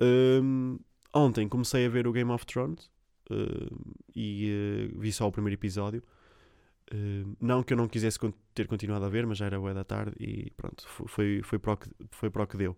Um, 0.00 0.78
ontem 1.14 1.46
comecei 1.48 1.84
a 1.84 1.88
ver 1.88 2.06
o 2.06 2.12
Game 2.12 2.30
of 2.30 2.46
Thrones 2.46 2.90
uh, 3.30 3.94
e 4.16 4.90
uh, 4.94 4.98
vi 4.98 5.12
só 5.12 5.28
o 5.28 5.32
primeiro 5.32 5.60
episódio. 5.60 6.02
Uh, 6.92 7.36
não 7.38 7.62
que 7.62 7.74
eu 7.74 7.76
não 7.76 7.86
quisesse 7.86 8.18
ter 8.54 8.66
continuado 8.66 9.04
a 9.04 9.08
ver, 9.10 9.26
mas 9.26 9.36
já 9.36 9.46
era 9.46 9.58
boa 9.58 9.74
da 9.74 9.84
tarde 9.84 10.14
e 10.18 10.50
pronto, 10.56 10.86
foi, 10.88 11.42
foi, 11.42 11.58
para, 11.58 11.72
o 11.72 11.76
que, 11.76 11.90
foi 12.10 12.30
para 12.30 12.44
o 12.44 12.46
que 12.46 12.56
deu. 12.56 12.76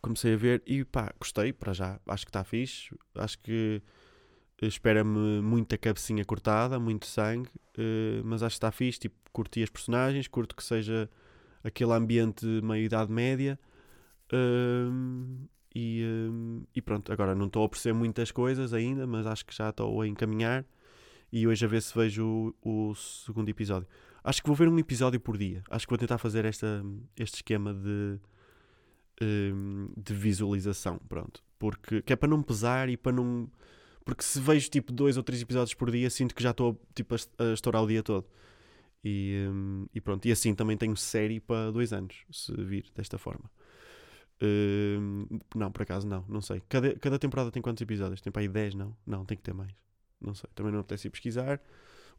comecei 0.00 0.32
a 0.32 0.36
ver 0.36 0.62
e 0.66 0.82
pá, 0.82 1.12
gostei, 1.20 1.52
para 1.52 1.74
já, 1.74 2.00
acho 2.06 2.24
que 2.24 2.30
está 2.30 2.42
fixe. 2.42 2.90
Acho 3.14 3.38
que 3.40 3.82
espera-me 4.66 5.40
muita 5.40 5.78
cabecinha 5.78 6.24
cortada, 6.24 6.78
muito 6.78 7.06
sangue, 7.06 7.48
uh, 7.78 8.24
mas 8.24 8.42
acho 8.42 8.54
que 8.54 8.58
está 8.58 8.72
fixe, 8.72 8.98
tipo, 8.98 9.16
curti 9.32 9.62
as 9.62 9.70
personagens, 9.70 10.26
curto 10.26 10.56
que 10.56 10.64
seja 10.64 11.08
aquele 11.62 11.92
ambiente 11.92 12.44
meio 12.44 12.84
idade 12.84 13.12
média. 13.12 13.58
Uh, 14.32 15.48
e, 15.74 16.02
uh, 16.02 16.66
e, 16.74 16.82
pronto, 16.82 17.12
agora 17.12 17.34
não 17.34 17.46
estou 17.46 17.64
a 17.64 17.68
perceber 17.68 17.96
muitas 17.96 18.32
coisas 18.32 18.72
ainda, 18.72 19.06
mas 19.06 19.26
acho 19.26 19.46
que 19.46 19.54
já 19.54 19.70
estou 19.70 20.00
a 20.00 20.08
encaminhar. 20.08 20.64
E 21.30 21.46
hoje 21.46 21.64
a 21.64 21.68
ver 21.68 21.82
se 21.82 21.96
vejo 21.96 22.54
o, 22.62 22.88
o, 22.90 22.94
segundo 22.94 23.48
episódio. 23.48 23.86
Acho 24.24 24.42
que 24.42 24.48
vou 24.48 24.56
ver 24.56 24.68
um 24.68 24.78
episódio 24.78 25.20
por 25.20 25.36
dia. 25.36 25.62
Acho 25.70 25.86
que 25.86 25.90
vou 25.90 25.98
tentar 25.98 26.18
fazer 26.18 26.44
esta, 26.44 26.82
este 27.16 27.36
esquema 27.36 27.74
de, 27.74 28.18
de 29.96 30.14
visualização. 30.14 30.98
Pronto. 31.06 31.42
Porque 31.58 32.00
que 32.00 32.14
é 32.14 32.16
para 32.16 32.28
não 32.28 32.42
pesar 32.42 32.88
e 32.88 32.96
para 32.96 33.12
não 33.12 33.48
porque 34.08 34.22
se 34.24 34.40
vejo 34.40 34.70
tipo 34.70 34.92
dois 34.92 35.16
ou 35.18 35.22
três 35.22 35.42
episódios 35.42 35.74
por 35.74 35.90
dia, 35.90 36.08
sinto 36.10 36.34
que 36.34 36.42
já 36.42 36.50
estou 36.52 36.80
tipo, 36.94 37.14
a, 37.14 37.52
estourar 37.52 37.82
o 37.82 37.86
dia 37.86 38.02
todo. 38.02 38.26
E, 39.04 39.46
um, 39.50 39.86
e, 39.94 40.00
pronto, 40.00 40.26
e 40.26 40.32
assim 40.32 40.54
também 40.54 40.76
tenho 40.76 40.96
série 40.96 41.40
para 41.40 41.70
dois 41.72 41.92
anos, 41.92 42.24
se 42.30 42.52
vir 42.54 42.86
desta 42.94 43.18
forma. 43.18 43.50
Um, 44.40 45.26
não, 45.54 45.70
por 45.72 45.82
acaso 45.82 46.06
não, 46.06 46.24
não 46.28 46.40
sei. 46.40 46.62
Cada, 46.68 46.94
cada 46.98 47.18
temporada 47.18 47.50
tem 47.50 47.62
quantos 47.62 47.82
episódios? 47.82 48.20
Tem 48.20 48.32
para 48.32 48.42
aí 48.42 48.48
10, 48.48 48.74
não? 48.74 48.96
Não, 49.06 49.24
tem 49.24 49.36
que 49.36 49.42
ter 49.42 49.54
mais. 49.54 49.72
Não 50.20 50.34
sei, 50.34 50.48
também 50.54 50.72
não 50.72 50.80
apetece 50.80 51.08
ir 51.08 51.10
pesquisar. 51.10 51.60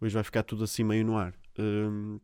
Hoje 0.02 0.14
vai 0.14 0.24
ficar 0.24 0.44
tudo 0.44 0.64
assim 0.64 0.84
meio 0.84 1.06
no 1.06 1.18
ar. 1.18 1.34
Um, 1.58 2.20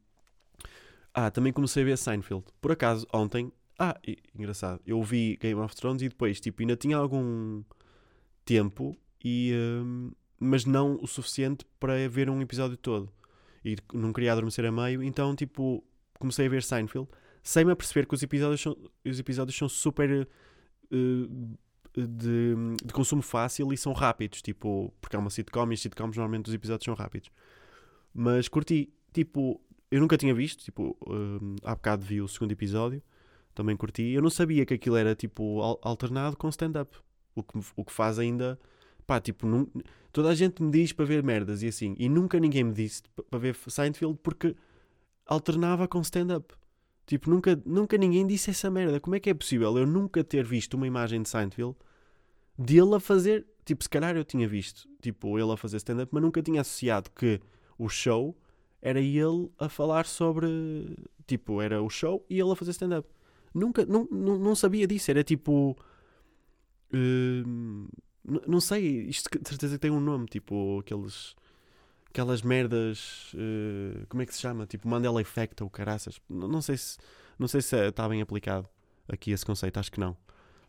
Ah, 1.14 1.32
também 1.32 1.54
comecei 1.54 1.84
a 1.84 1.86
ver 1.86 1.98
Seinfeld. 1.98 2.46
Por 2.62 2.72
acaso, 2.72 3.08
ontem. 3.14 3.52
Ah, 3.80 3.98
e- 4.06 4.18
engraçado. 4.38 4.82
Eu 4.86 5.02
vi 5.04 5.38
Game 5.38 5.60
of 5.60 5.76
Thrones 5.76 6.02
e 6.02 6.10
depois, 6.10 6.40
tipo, 6.40 6.62
ainda 6.62 6.76
tinha 6.76 6.98
algum 6.98 7.64
tempo, 8.46 8.98
e, 9.26 9.52
hum, 9.84 10.12
mas 10.40 10.66
não 10.66 11.00
o 11.02 11.08
suficiente 11.08 11.66
para 11.80 12.08
ver 12.08 12.30
um 12.30 12.40
episódio 12.42 12.78
todo. 12.78 13.12
E 13.66 13.76
não 13.94 14.14
queria 14.14 14.32
adormecer 14.32 14.64
a 14.66 14.72
meio, 14.72 15.02
então, 15.02 15.36
tipo, 15.36 15.84
comecei 16.20 16.46
a 16.46 16.50
ver 16.50 16.62
Seinfeld. 16.64 17.10
Sem-me 17.44 17.72
a 17.72 17.76
perceber 17.76 18.06
que 18.08 18.14
os 18.14 18.22
episódios 18.24 18.62
são, 18.62 18.78
os 19.04 19.20
episódios 19.20 19.58
são 19.58 19.68
super. 19.68 20.28
eh, 20.92 21.58
de, 21.98 22.56
de 22.86 22.94
consumo 22.94 23.22
fácil 23.22 23.72
e 23.72 23.78
são 23.78 23.94
rápidos, 23.94 24.42
tipo, 24.42 24.94
porque 25.00 25.16
é 25.16 25.20
uma 25.20 25.30
sitcom 25.30 25.70
e 25.72 25.74
as 25.74 25.80
sitcoms 25.80 26.18
normalmente 26.18 26.48
os 26.50 26.54
episódios 26.54 26.86
são 26.86 26.94
rápidos. 26.94 27.30
Mas 28.14 28.48
curti, 28.48 28.92
tipo, 29.14 29.62
eu 29.90 30.02
nunca 30.02 30.18
tinha 30.18 30.34
visto, 30.34 30.64
tipo, 30.64 30.98
hum, 31.08 31.56
há 31.64 31.76
bocado 31.76 32.06
vi 32.06 32.22
o 32.22 32.28
segundo 32.28 32.52
episódio, 32.52 33.02
também 33.54 33.78
curti. 33.78 34.04
Eu 34.12 34.22
não 34.22 34.30
sabia 34.30 34.66
que 34.66 34.74
aquilo 34.74 34.98
era 34.98 35.16
tipo 35.16 35.62
al- 35.62 35.80
alternado 35.82 36.36
com 36.38 36.50
stand-up, 36.50 36.98
o 37.34 37.44
que, 37.44 37.58
me- 37.58 37.64
o 37.78 37.86
que 37.86 37.92
faz 37.94 38.20
ainda, 38.20 38.60
pá, 39.08 39.20
tipo, 39.20 39.46
nun- 39.48 39.68
toda 40.12 40.30
a 40.30 40.36
gente 40.36 40.62
me 40.64 40.72
diz 40.72 40.92
para 40.92 41.06
ver 41.06 41.24
merdas 41.24 41.62
e 41.64 41.68
assim, 41.68 41.96
e 41.98 42.08
nunca 42.10 42.40
ninguém 42.40 42.64
me 42.64 42.74
disse 42.74 43.04
pa- 43.16 43.24
para 43.24 43.40
ver 43.40 43.56
Seinfeld 43.68 44.18
porque 44.24 44.56
alternava 45.26 45.88
com 45.88 46.02
stand-up. 46.02 46.54
Tipo, 47.06 47.30
nunca, 47.30 47.62
nunca 47.66 47.98
ninguém 47.98 48.26
disse 48.26 48.50
essa 48.50 48.70
merda. 48.72 49.00
Como 49.00 49.16
é 49.16 49.20
que 49.20 49.30
é 49.30 49.34
possível 49.34 49.78
eu 49.78 49.86
nunca 49.86 50.24
ter 50.24 50.44
visto 50.44 50.74
uma 50.76 50.88
imagem 50.88 51.22
de 51.22 51.30
Seinfeld 51.30 51.76
dele 52.58 52.96
a 52.96 53.00
fazer. 53.00 53.46
Tipo, 53.64 53.84
se 53.84 53.90
calhar 53.90 54.16
eu 54.16 54.24
tinha 54.24 54.48
visto, 54.48 54.88
tipo, 55.02 55.38
ele 55.40 55.52
a 55.52 55.58
fazer 55.58 55.78
stand-up, 55.78 56.10
mas 56.14 56.22
nunca 56.24 56.42
tinha 56.42 56.62
associado 56.62 57.10
que 57.12 57.40
o 57.78 57.90
show 57.90 58.36
era 58.82 59.00
ele 59.00 59.50
a 59.60 59.68
falar 59.70 60.06
sobre. 60.06 60.48
Tipo, 61.28 61.62
era 61.62 61.82
o 61.82 61.90
show 61.90 62.26
e 62.30 62.40
ele 62.40 62.52
a 62.52 62.56
fazer 62.56 62.72
stand-up. 62.72 63.08
Nunca, 63.54 63.86
não, 63.86 64.08
não, 64.12 64.38
não 64.38 64.56
sabia 64.56 64.86
disso. 64.88 65.10
Era 65.12 65.24
tipo. 65.24 65.76
hum, 66.94 67.88
n- 68.28 68.42
não 68.48 68.60
sei, 68.60 69.04
isto 69.08 69.30
de 69.40 69.48
certeza 69.50 69.76
que 69.76 69.82
tem 69.82 69.92
um 69.92 70.00
nome, 70.00 70.26
tipo, 70.28 70.80
aqueles. 70.80 71.36
Aquelas 72.10 72.42
merdas. 72.42 73.32
eh, 73.36 74.06
como 74.10 74.22
é 74.24 74.26
que 74.26 74.34
se 74.34 74.42
chama? 74.42 74.66
Tipo, 74.68 74.88
Mandela 74.88 75.22
Effect 75.22 75.64
ou 75.64 75.70
caraças. 75.70 76.20
Não, 76.30 76.48
não 76.48 76.62
sei 76.62 76.78
se. 76.78 76.98
Não 77.40 77.48
sei 77.48 77.62
se 77.62 77.76
está 77.90 78.08
bem 78.10 78.22
aplicado 78.22 78.70
aqui 79.08 79.32
esse 79.32 79.46
conceito, 79.46 79.80
acho 79.80 79.92
que 79.92 80.00
não. 80.00 80.16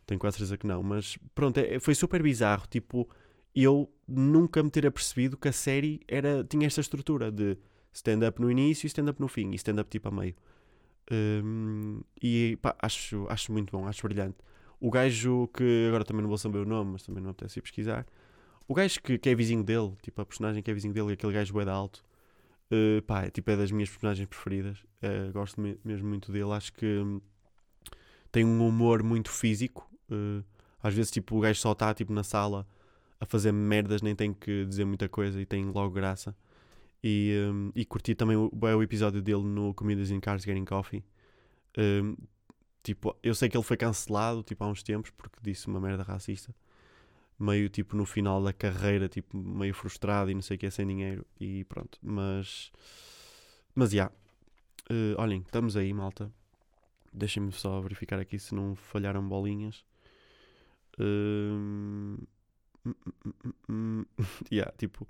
Tenho 0.05 0.19
quase 0.19 0.37
certeza 0.37 0.57
que 0.57 0.67
não. 0.67 0.83
Mas 0.83 1.17
pronto, 1.35 1.57
é- 1.59 1.79
foi 1.79 1.95
super 1.95 2.23
bizarro. 2.23 2.67
Tipo, 2.69 3.09
eu 3.55 3.91
nunca 4.07 4.63
me 4.63 4.69
ter 4.71 4.85
apercebido 4.87 5.37
que 5.37 5.47
a 5.49 5.53
série 5.53 6.01
era, 6.07 6.43
tinha 6.43 6.67
esta 6.67 6.81
estrutura 6.81 7.31
de 7.31 7.57
stand-up 7.93 8.41
no 8.41 8.51
início 8.51 8.85
e 8.87 8.89
stand-up 8.89 9.19
no 9.21 9.27
fim, 9.27 9.51
e 9.51 9.55
stand-up 9.55 9.89
tipo 9.89 10.07
a 10.09 10.11
meio. 10.11 10.35
Hum, 11.11 12.01
e 12.21 12.57
pá, 12.61 12.75
acho, 12.81 13.25
acho 13.29 13.51
muito 13.51 13.71
bom, 13.71 13.87
acho 13.87 14.05
brilhante. 14.07 14.37
O 14.79 14.91
gajo 14.91 15.47
que 15.55 15.85
agora 15.87 16.05
também 16.05 16.21
não 16.21 16.29
vou 16.29 16.37
saber 16.37 16.59
o 16.59 16.65
nome, 16.65 16.93
mas 16.93 17.03
também 17.03 17.21
não 17.23 17.31
apetece 17.31 17.59
ir 17.59 17.61
pesquisar. 17.61 18.05
O 18.67 18.73
gajo 18.73 19.01
que, 19.01 19.17
que 19.17 19.29
é 19.29 19.35
vizinho 19.35 19.63
dele, 19.63 19.93
tipo 20.01 20.21
a 20.21 20.25
personagem 20.25 20.63
que 20.63 20.71
é 20.71 20.73
vizinho 20.73 20.93
dele, 20.93 21.13
aquele 21.13 21.33
gajo 21.33 21.53
da 21.65 21.73
alto, 21.73 22.03
uh, 22.71 23.01
pá, 23.03 23.25
é, 23.25 23.31
tipo, 23.31 23.49
é 23.51 23.57
das 23.57 23.71
minhas 23.71 23.89
personagens 23.89 24.27
preferidas. 24.27 24.79
Uh, 25.03 25.31
gosto 25.33 25.61
me- 25.61 25.79
mesmo 25.85 26.07
muito 26.09 26.31
dele. 26.31 26.51
Acho 26.53 26.73
que 26.73 26.85
hum, 26.85 27.21
tem 28.31 28.45
um 28.45 28.67
humor 28.67 29.03
muito 29.03 29.29
físico. 29.31 29.89
uh, 30.11 30.43
às 30.81 30.93
vezes, 30.93 31.11
tipo, 31.11 31.35
o 31.37 31.41
gajo 31.41 31.59
só 31.59 31.71
está 31.71 31.93
tipo, 31.93 32.13
na 32.13 32.23
sala 32.23 32.65
a 33.19 33.25
fazer 33.25 33.51
merdas, 33.51 34.01
nem 34.01 34.15
tem 34.15 34.33
que 34.33 34.65
dizer 34.65 34.85
muita 34.85 35.09
coisa 35.09 35.41
e 35.41 35.45
tem 35.45 35.65
logo 35.65 35.91
graça. 35.93 36.35
E, 37.03 37.33
hum, 37.51 37.71
e 37.75 37.85
curti 37.85 38.15
também 38.15 38.37
o, 38.37 38.51
o 38.53 38.83
episódio 38.83 39.21
dele 39.21 39.43
no 39.43 39.73
Comidas 39.73 40.11
in 40.11 40.19
Cars 40.19 40.43
Getting 40.43 40.65
Coffee. 40.65 41.03
Hum, 41.77 42.15
tipo, 42.87 43.13
eu 43.21 43.35
sei 43.35 43.49
que 43.49 43.57
ele 43.57 43.63
foi 43.65 43.75
cancelado 43.75 44.41
tipo, 44.43 44.63
há 44.63 44.67
uns 44.67 44.81
tempos 44.81 45.11
porque 45.11 45.37
disse 45.41 45.67
uma 45.67 45.79
merda 45.79 46.03
racista. 46.03 46.55
Meio 47.37 47.69
tipo 47.69 47.97
no 47.97 48.05
final 48.05 48.41
da 48.41 48.53
carreira, 48.53 49.09
tipo, 49.09 49.37
meio 49.37 49.73
frustrado 49.73 50.31
e 50.31 50.33
não 50.33 50.41
sei 50.41 50.55
o 50.55 50.59
que 50.59 50.71
sem 50.71 50.87
dinheiro. 50.87 51.25
E 51.39 51.65
pronto, 51.65 51.99
mas. 52.01 52.71
Mas 53.75 53.91
já. 53.91 54.09
Eh, 54.89 55.15
olhem, 55.17 55.41
estamos 55.41 55.75
aí, 55.75 55.93
malta. 55.93 56.31
Deixem-me 57.13 57.51
só 57.51 57.81
verificar 57.81 58.19
aqui 58.19 58.39
se 58.39 58.55
não 58.55 58.75
falharam 58.75 59.27
bolinhas. 59.27 59.83
Hum. 60.99 62.17
Yeah, 64.49 64.71
tipo, 64.77 65.05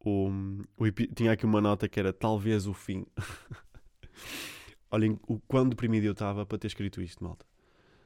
o, 0.00 0.30
o 0.78 0.90
tinha 1.14 1.32
aqui 1.32 1.44
uma 1.44 1.60
nota 1.60 1.86
que 1.88 2.00
era 2.00 2.10
talvez 2.12 2.66
o 2.66 2.72
fim. 2.72 3.04
Olhem 4.92 5.18
o 5.26 5.40
quão 5.40 5.66
deprimido 5.66 6.04
eu 6.04 6.12
estava 6.12 6.44
para 6.44 6.58
ter 6.58 6.66
escrito 6.66 7.00
isto, 7.00 7.24
malta. 7.24 7.46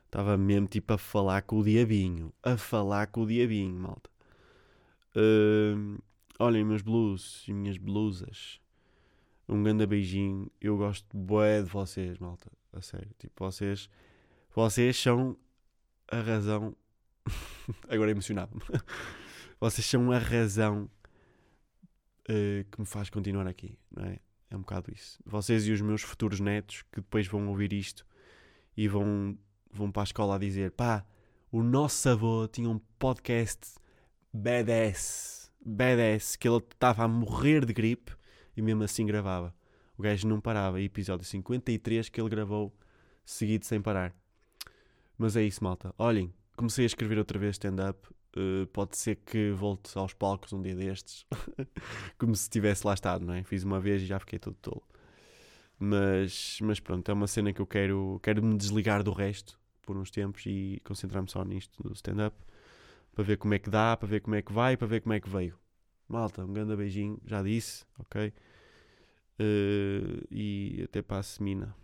Estava 0.05 0.37
mesmo 0.37 0.69
tipo 0.69 0.93
a 0.93 0.99
falar 0.99 1.43
com 1.43 1.59
o 1.59 1.65
diabinho. 1.65 2.33
A 2.41 2.57
falar 2.57 3.09
com 3.09 3.23
o 3.23 3.27
diabinho, 3.27 3.75
malta. 3.75 4.09
Hum, 5.17 5.99
olhem, 6.39 6.65
meus 6.65 6.83
blues 6.83 7.45
e 7.49 7.53
minhas 7.53 7.77
blusas. 7.77 8.61
Um 9.49 9.65
grande 9.65 9.85
beijinho. 9.85 10.49
Eu 10.61 10.77
gosto 10.77 11.05
bué 11.17 11.61
de 11.61 11.69
vocês, 11.69 12.19
malta. 12.19 12.51
A 12.73 12.81
sério. 12.81 13.11
Tipo, 13.19 13.45
vocês. 13.45 13.91
Vocês 14.55 14.97
são 14.97 15.37
a 16.07 16.21
razão. 16.21 16.77
Agora 17.91 18.13
emocionado. 18.13 18.57
vocês 19.59 19.85
são 19.85 20.13
a 20.13 20.19
razão 20.19 20.89
eh, 22.29 22.65
que 22.71 22.81
me 22.81 22.87
faz 22.87 23.11
continuar 23.11 23.49
aqui, 23.49 23.77
não 23.91 24.05
é? 24.05 24.21
É 24.51 24.57
um 24.57 24.61
bocado 24.61 24.93
isso. 24.93 25.19
Vocês 25.25 25.67
e 25.67 25.73
os 25.73 25.81
meus 25.81 26.03
futuros 26.03 26.41
netos 26.41 26.83
que 26.93 27.01
depois 27.01 27.27
vão 27.27 27.49
ouvir 27.49 27.73
isto 27.73 28.07
e 28.77 28.87
vão, 28.89 29.37
vão 29.71 29.91
para 29.91 30.03
a 30.03 30.05
escola 30.05 30.37
a 30.37 30.39
dizer: 30.39 30.71
pá, 30.73 31.05
o 31.51 31.63
nosso 31.63 32.09
avô 32.09 32.47
tinha 32.47 32.69
um 32.69 32.79
podcast 32.99 33.75
badass, 34.33 35.51
badass, 35.65 36.37
que 36.37 36.49
ele 36.49 36.59
estava 36.59 37.05
a 37.05 37.09
morrer 37.09 37.65
de 37.65 37.73
gripe 37.73 38.13
e 38.57 38.63
mesmo 38.63 38.85
assim 38.85 39.07
gravava. 39.07 39.55
O 39.99 40.03
gajo 40.03 40.29
não 40.29 40.41
parava. 40.41 40.81
Episódio 40.81 41.25
53 41.25 42.09
que 42.09 42.21
ele 42.21 42.29
gravou 42.29 42.73
seguido 43.25 43.65
sem 43.65 43.81
parar. 43.81 44.15
Mas 45.17 45.37
é 45.37 45.43
isso, 45.43 45.65
malta. 45.65 45.95
Olhem, 45.99 46.33
comecei 46.57 46.85
a 46.85 46.87
escrever 46.87 47.19
outra 47.19 47.39
vez 47.39 47.57
stand-up. 47.57 48.07
Uh, 48.37 48.67
pode 48.67 48.97
ser 48.99 49.17
que 49.17 49.51
volte 49.53 49.97
aos 49.97 50.13
palcos 50.13 50.53
um 50.53 50.61
dia 50.61 50.75
destes. 50.75 51.25
Como 52.19 52.37
se 52.37 52.51
tivesse 52.51 52.87
lá 52.87 52.93
estado, 52.93 53.25
não 53.25 53.33
é? 53.33 53.43
Fiz 53.43 53.65
uma 53.65 53.81
vez 53.81 54.03
e 54.03 54.07
já 54.07 54.19
fiquei 54.19 54.39
todo 54.39 54.57
tolo. 54.61 54.83
Mas, 55.79 56.59
mas 56.61 56.81
pronto, 56.81 57.09
é 57.11 57.15
uma 57.15 57.27
cena 57.27 57.53
que 57.53 57.61
eu 57.61 57.67
quero, 57.67 58.21
quero 58.23 58.43
me 58.43 58.57
desligar 58.57 59.03
do 59.03 59.13
resto 59.13 59.59
por 59.83 59.97
uns 59.97 60.11
tempos 60.11 60.45
e 60.47 60.81
concentrar-me 60.85 61.31
só 61.31 61.45
nisto 61.45 61.83
do 61.83 61.93
stand-up 61.95 62.37
para 63.15 63.25
ver 63.25 63.39
como 63.39 63.55
é 63.55 63.59
que 63.59 63.71
dá, 63.71 63.97
para 63.97 64.07
ver 64.07 64.21
como 64.21 64.35
é 64.37 64.43
que 64.43 64.53
vai, 64.53 64.77
para 64.77 64.87
ver 64.87 65.01
como 65.01 65.15
é 65.15 65.21
que 65.21 65.29
veio. 65.29 65.59
Malta, 66.07 66.45
um 66.45 66.53
grande 66.53 66.77
beijinho, 66.77 67.19
já 67.25 67.43
disse, 67.43 67.87
ok? 67.99 68.33
Uh, 69.41 70.27
e 70.31 70.83
até 70.85 71.01
para 71.01 71.19
a 71.19 71.23
semina. 71.23 71.75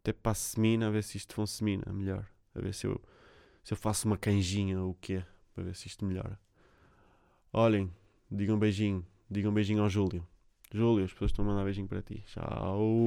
Até 0.00 0.12
para 0.12 0.32
a 0.32 0.34
semina, 0.34 0.88
a 0.88 0.90
ver 0.90 1.04
se 1.04 1.16
isto 1.16 1.46
semina 1.46 1.92
melhor. 1.92 2.26
A 2.54 2.60
ver 2.60 2.74
se 2.74 2.86
eu, 2.86 3.00
se 3.66 3.72
eu 3.72 3.76
faço 3.76 4.06
uma 4.06 4.16
canjinha 4.16 4.80
ou 4.80 4.90
o 4.90 4.94
quê, 4.94 5.24
para 5.52 5.64
ver 5.64 5.74
se 5.74 5.88
isto 5.88 6.04
melhora. 6.04 6.38
Olhem, 7.52 7.92
digam 8.30 8.54
um 8.54 8.58
beijinho, 8.60 9.04
digam 9.28 9.50
um 9.50 9.54
beijinho 9.54 9.82
ao 9.82 9.88
Júlio. 9.88 10.24
Júlio, 10.72 11.04
as 11.04 11.12
pessoas 11.12 11.32
estão 11.32 11.44
a 11.44 11.48
mandar 11.48 11.64
beijinho 11.64 11.88
para 11.88 12.00
ti. 12.00 12.22
Tchau. 12.28 13.02